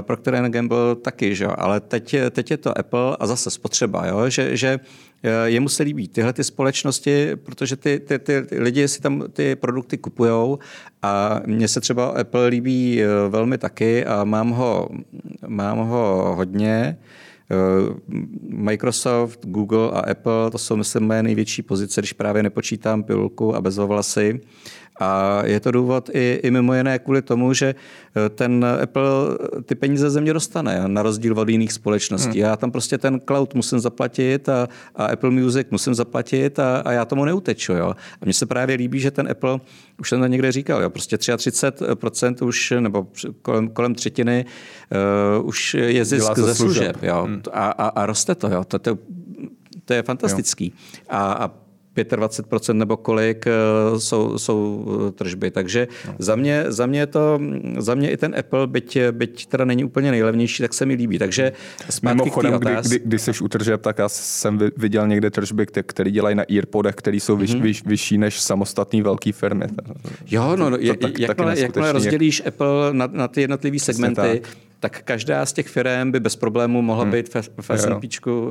Pro 0.00 0.16
které 0.16 0.50
Gamble 0.50 0.94
taky, 0.94 1.34
že? 1.34 1.46
ale 1.46 1.80
teď, 1.80 2.16
teď 2.30 2.50
je 2.50 2.56
to 2.56 2.78
Apple 2.78 3.16
a 3.20 3.26
zase 3.26 3.50
spotřeba, 3.50 4.06
jo? 4.06 4.28
Že, 4.28 4.56
že 4.56 4.80
Eh, 5.26 5.50
jemu 5.50 5.68
se 5.68 5.82
líbí 5.82 6.08
tyhle 6.08 6.32
ty 6.32 6.44
společnosti, 6.44 7.36
protože 7.36 7.76
ty, 7.76 8.00
ty, 8.00 8.18
ty, 8.18 8.42
ty 8.42 8.58
lidi 8.58 8.88
si 8.88 9.00
tam 9.00 9.24
ty 9.32 9.56
produkty 9.56 9.98
kupují 9.98 10.58
a 11.02 11.40
mně 11.46 11.68
se 11.68 11.80
třeba 11.80 12.06
Apple 12.06 12.46
líbí 12.46 13.02
eh, 13.02 13.06
velmi 13.28 13.58
taky 13.58 14.04
a 14.04 14.24
mám 14.24 14.50
ho, 14.50 14.88
mám 15.46 15.78
ho 15.78 16.34
hodně. 16.36 16.98
Eh, 17.50 17.94
Microsoft, 18.48 19.46
Google 19.46 19.90
a 19.90 20.10
Apple, 20.10 20.50
to 20.50 20.58
jsou, 20.58 20.76
myslím, 20.76 21.02
moje 21.02 21.22
největší 21.22 21.62
pozice, 21.62 22.00
když 22.00 22.12
právě 22.12 22.42
nepočítám 22.42 23.02
pilku 23.02 23.54
a 23.56 23.60
bezovlasy. 23.60 24.40
A 25.00 25.42
je 25.44 25.60
to 25.60 25.70
důvod 25.70 26.10
i, 26.12 26.40
i 26.42 26.50
mimo 26.50 26.74
jiné 26.74 26.98
kvůli 26.98 27.22
tomu, 27.22 27.52
že 27.52 27.74
eh, 27.74 28.28
ten 28.28 28.66
Apple 28.82 29.04
ty 29.64 29.74
peníze 29.74 30.10
ze 30.10 30.20
mě 30.20 30.32
dostane, 30.32 30.82
na 30.86 31.02
rozdíl 31.02 31.38
od 31.38 31.48
jiných 31.48 31.72
společností. 31.72 32.40
Hmm. 32.40 32.50
Já 32.50 32.56
tam 32.56 32.70
prostě 32.70 32.98
ten 32.98 33.20
cloud 33.26 33.54
musím 33.54 33.80
zaplatit 33.80 34.48
a, 34.48 34.68
a 34.94 35.06
Apple 35.06 35.30
Music 35.30 35.66
musím 35.70 35.94
zaplatit 35.94 36.58
a, 36.58 36.78
a 36.78 36.92
já 36.92 37.04
tomu 37.04 37.24
neuteču. 37.24 37.72
Jo. 37.72 37.94
A 38.20 38.24
mně 38.24 38.32
se 38.32 38.46
právě 38.46 38.76
líbí, 38.76 39.00
že 39.00 39.10
ten 39.10 39.30
Apple, 39.30 39.60
už 39.98 40.08
jsem 40.08 40.20
to 40.20 40.26
někde 40.26 40.52
říkal, 40.52 40.82
jo, 40.82 40.90
prostě 40.90 41.16
33% 41.16 42.46
už, 42.46 42.72
nebo 42.80 43.06
kolem, 43.42 43.68
kolem 43.68 43.94
třetiny 43.94 44.44
uh, 45.38 45.46
už 45.46 45.74
je 45.74 46.04
zisk 46.04 46.36
ze 46.36 46.54
služeb. 46.54 46.96
služeb 46.96 47.02
jo. 47.02 47.24
Hmm. 47.24 47.42
A, 47.52 47.70
a, 47.70 47.88
a 47.88 48.06
roste 48.06 48.34
to. 48.34 48.48
Jo. 48.48 48.64
To, 48.64 48.78
to, 48.78 48.98
to 49.84 49.92
je 49.94 50.02
fantastický. 50.02 50.72
A, 51.08 51.32
a 51.32 51.63
25% 51.94 52.74
nebo 52.74 52.96
kolik 52.96 53.46
eh, 53.46 53.50
jsou, 54.00 54.38
jsou 54.38 54.86
eh, 55.08 55.12
tržby. 55.12 55.50
Takže 55.50 55.88
no. 56.06 56.14
za, 56.18 56.36
mě, 56.36 56.64
za, 56.68 56.86
mě 56.86 57.06
to, 57.06 57.40
za 57.78 57.94
mě 57.94 58.10
i 58.10 58.16
ten 58.16 58.34
Apple, 58.38 58.66
byť, 58.66 58.98
byť 59.10 59.46
teda 59.46 59.64
není 59.64 59.84
úplně 59.84 60.10
nejlevnější, 60.10 60.62
tak 60.62 60.74
se 60.74 60.86
mi 60.86 60.94
líbí. 60.94 61.18
Takže 61.18 61.52
Mimochodem, 62.02 62.52
kdy, 62.52 62.70
kdy, 62.82 63.00
když 63.04 63.22
jsi 63.22 63.30
u 63.42 63.48
tržeb, 63.48 63.82
tak 63.82 63.98
já 63.98 64.08
jsem 64.08 64.58
viděl 64.76 65.08
někde 65.08 65.30
tržby, 65.30 65.66
které 65.66 66.10
dělají 66.10 66.36
na 66.36 66.44
earpodech, 66.52 66.94
které 66.94 67.16
jsou 67.16 67.36
vyš, 67.36 67.54
mm-hmm. 67.54 67.62
vyš, 67.62 67.84
vyšší 67.84 68.18
než 68.18 68.40
samostatné 68.40 69.02
velké 69.02 69.32
firmy. 69.32 69.66
Jo, 70.30 70.56
no, 70.56 70.70
to, 70.70 70.76
je, 70.80 70.96
tak, 70.96 71.18
jakmile, 71.18 71.60
jakmile 71.60 71.92
rozdělíš 71.92 72.42
Apple 72.46 72.92
na, 72.92 73.08
na 73.12 73.28
ty 73.28 73.40
jednotlivé 73.40 73.78
segmenty, 73.78 74.20
tak 74.20 74.56
tak 74.84 75.02
každá 75.02 75.46
z 75.46 75.52
těch 75.52 75.68
firm 75.68 76.10
by 76.10 76.20
bez 76.20 76.36
problémů 76.36 76.82
mohla 76.82 77.02
hmm. 77.02 77.12
být 77.12 77.34
v, 77.34 77.36
S&P 77.36 78.08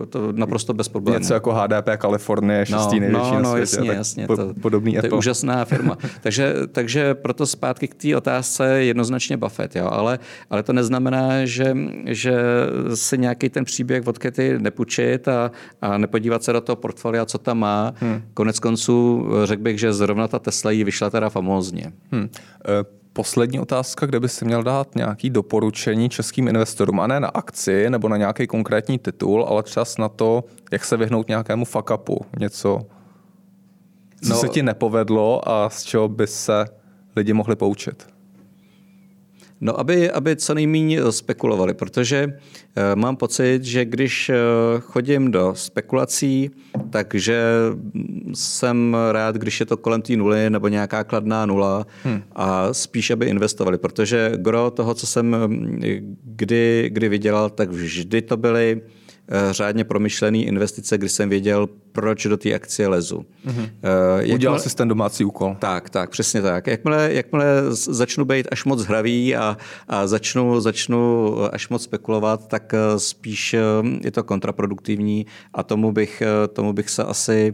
to 0.10 0.32
naprosto 0.32 0.74
bez 0.74 0.88
problémů. 0.88 1.20
Něco 1.20 1.34
jako 1.34 1.54
HDP 1.54 1.90
Kalifornie, 1.98 2.66
šestý 2.66 3.00
no, 3.00 3.02
největší 3.02 3.32
no, 3.32 3.42
no, 3.42 3.42
na 3.42 3.66
světě. 3.66 3.76
Jasně, 3.76 3.92
jasně. 3.92 4.28
Po, 4.28 4.38
to, 4.38 4.54
podobný 4.62 4.94
to 4.94 5.00
Apple. 5.00 5.08
je 5.08 5.18
úžasná 5.18 5.66
firma. 5.66 5.98
takže, 6.22 6.54
takže 6.72 7.14
proto 7.14 7.46
zpátky 7.48 7.88
k 7.88 7.96
té 7.96 8.18
otázce 8.18 8.84
jednoznačně 8.84 9.38
Buffett. 9.38 9.76
Jo? 9.76 9.90
Ale, 9.92 10.20
ale 10.50 10.64
to 10.64 10.74
neznamená, 10.74 11.46
že, 11.46 11.78
že 12.06 12.36
si 12.94 13.18
nějaký 13.18 13.50
ten 13.50 13.66
příběh 13.66 14.08
od 14.08 14.18
Kety 14.18 14.60
nepůjčit 14.60 15.28
a, 15.28 15.52
a 15.82 15.98
nepodívat 15.98 16.44
se 16.44 16.54
do 16.54 16.62
toho 16.62 16.76
portfolia, 16.76 17.26
co 17.26 17.38
tam 17.38 17.60
má. 17.60 17.94
Hmm. 17.98 18.22
Konec 18.34 18.60
konců 18.60 19.26
řekl 19.44 19.62
bych, 19.62 19.80
že 19.80 19.94
zrovna 19.94 20.28
ta 20.28 20.40
Tesla 20.40 20.72
jí 20.72 20.84
vyšla 20.84 21.10
teda 21.10 21.30
famózně. 21.30 21.92
Hmm. 22.12 22.22
Uh, 22.24 23.03
poslední 23.14 23.60
otázka, 23.60 24.06
kde 24.06 24.20
by 24.20 24.30
si 24.30 24.46
měl 24.46 24.64
dát 24.64 24.96
nějaký 24.96 25.30
doporučení 25.30 26.10
českým 26.10 26.48
investorům, 26.48 27.00
a 27.00 27.08
ne 27.08 27.20
na 27.20 27.28
akci 27.28 27.90
nebo 27.90 28.10
na 28.10 28.18
nějaký 28.18 28.48
konkrétní 28.48 29.00
titul, 29.00 29.46
ale 29.50 29.64
čas 29.64 29.98
na 29.98 30.10
to, 30.10 30.44
jak 30.72 30.86
se 30.86 30.98
vyhnout 30.98 31.28
nějakému 31.28 31.66
fuck 31.66 31.92
upu, 31.94 32.26
něco, 32.40 32.82
co 34.24 34.30
no, 34.30 34.36
se 34.36 34.50
ti 34.50 34.64
nepovedlo 34.64 35.50
a 35.50 35.70
z 35.70 35.84
čeho 35.84 36.08
by 36.08 36.28
se 36.28 36.66
lidi 37.16 37.34
mohli 37.34 37.56
poučit. 37.56 38.13
No, 39.64 39.80
aby, 39.80 40.12
aby 40.12 40.36
co 40.36 40.54
nejméně 40.54 41.12
spekulovali, 41.12 41.74
protože 41.74 42.26
uh, 42.26 42.84
mám 42.96 43.16
pocit, 43.16 43.64
že 43.64 43.86
když 43.86 44.30
uh, 44.30 44.36
chodím 44.82 45.32
do 45.32 45.54
spekulací, 45.56 46.52
takže 46.90 47.44
jsem 48.34 48.98
rád, 49.12 49.36
když 49.36 49.60
je 49.60 49.66
to 49.66 49.78
kolem 49.78 50.02
té 50.02 50.16
nuly 50.16 50.50
nebo 50.50 50.68
nějaká 50.68 51.04
kladná 51.04 51.46
nula 51.46 51.88
hmm. 52.04 52.24
a 52.36 52.74
spíš, 52.74 53.12
aby 53.12 53.26
investovali, 53.26 53.78
protože 53.78 54.32
gro 54.36 54.72
toho, 54.72 54.94
co 54.94 55.08
jsem 55.08 55.36
kdy, 56.24 56.90
kdy 56.94 57.10
vydělal, 57.10 57.50
tak 57.50 57.70
vždy 57.72 58.22
to 58.22 58.38
byly 58.38 58.82
Eh, 58.82 59.03
řádně 59.52 59.84
promyšlený 59.84 60.46
investice, 60.46 60.98
kdy 60.98 61.10
jsem 61.10 61.30
věděl, 61.30 61.68
proč 61.92 62.26
do 62.26 62.38
té 62.38 62.54
akcie 62.54 62.88
lezu. 62.88 63.26
Mm-hmm. 63.46 63.70
Uh, 64.26 64.34
Udělal 64.34 64.60
jsi 64.60 64.76
ten 64.76 64.88
domácí 64.88 65.26
úkol. 65.26 65.56
Tak, 65.60 65.90
tak, 65.90 66.10
přesně 66.10 66.42
tak. 66.42 66.68
Jakmile, 66.68 67.14
jakmile 67.14 67.46
začnu 67.72 68.26
být 68.26 68.48
až 68.52 68.66
moc 68.66 68.86
hravý 68.86 69.36
a, 69.36 69.58
a 69.88 70.08
začnu, 70.08 70.62
začnu 70.62 71.36
až 71.52 71.70
moc 71.70 71.84
spekulovat, 71.84 72.48
tak 72.48 72.74
spíš 72.98 73.56
je 74.04 74.12
to 74.12 74.24
kontraproduktivní 74.24 75.26
a 75.54 75.64
tomu 75.64 75.92
bych, 75.92 76.24
tomu 76.54 76.74
bych 76.74 76.90
se 76.90 77.04
asi 77.04 77.54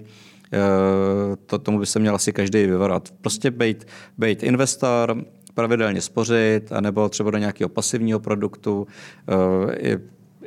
to, 1.45 1.59
tomu 1.59 1.79
by 1.79 1.85
se 1.85 1.99
měl 1.99 2.15
asi 2.15 2.33
každý 2.33 2.65
vyvarovat. 2.65 3.09
Prostě 3.21 3.51
být, 3.51 3.87
být 4.17 4.43
investor, 4.43 5.23
pravidelně 5.53 6.01
spořit, 6.01 6.71
anebo 6.71 7.09
třeba 7.09 7.31
do 7.31 7.37
nějakého 7.37 7.69
pasivního 7.69 8.19
produktu 8.19 8.87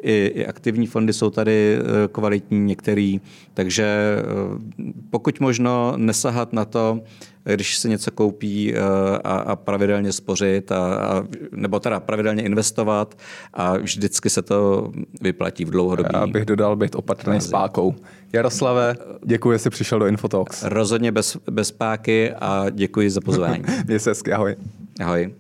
i, 0.03 0.33
i 0.35 0.47
aktivní 0.47 0.87
fondy 0.87 1.13
jsou 1.13 1.31
tady 1.31 1.79
eh, 1.79 2.09
kvalitní 2.13 2.61
některý, 2.61 3.21
takže 3.55 3.85
eh, 3.85 4.93
pokud 5.11 5.41
možno 5.41 5.93
nesahat 5.97 6.53
na 6.53 6.65
to, 6.65 7.01
když 7.45 7.79
se 7.79 7.89
něco 7.89 8.11
koupí 8.11 8.75
eh, 8.75 8.79
a, 9.25 9.37
a 9.37 9.57
pravidelně 9.57 10.13
spořit, 10.13 10.73
a, 10.73 10.95
a, 10.95 11.25
nebo 11.53 11.81
teda 11.81 12.01
pravidelně 12.01 12.43
investovat 12.43 13.19
a 13.55 13.77
vždycky 13.77 14.31
se 14.31 14.43
to 14.43 14.93
vyplatí 15.21 15.65
v 15.65 15.71
dlouhodobí. 15.71 16.11
Já 16.13 16.27
bych 16.27 16.45
dodal 16.45 16.77
být 16.77 16.95
opatrný 16.95 17.41
s 17.41 17.51
pákou. 17.51 17.95
Jaroslave, 18.33 18.97
děkuji, 19.25 19.53
že 19.53 19.59
jsi 19.59 19.71
přišel 19.71 19.99
do 19.99 20.07
Infotalks. 20.07 20.63
Rozhodně 20.63 21.13
bez, 21.13 21.37
bez 21.51 21.73
páky 21.73 22.33
a 22.41 22.71
děkuji 22.71 23.11
za 23.11 23.21
pozvání. 23.21 23.65
Měj 23.87 23.99
se 23.99 24.11
hezky, 24.11 24.33
ahoj. 24.33 24.57
Ahoj. 25.01 25.35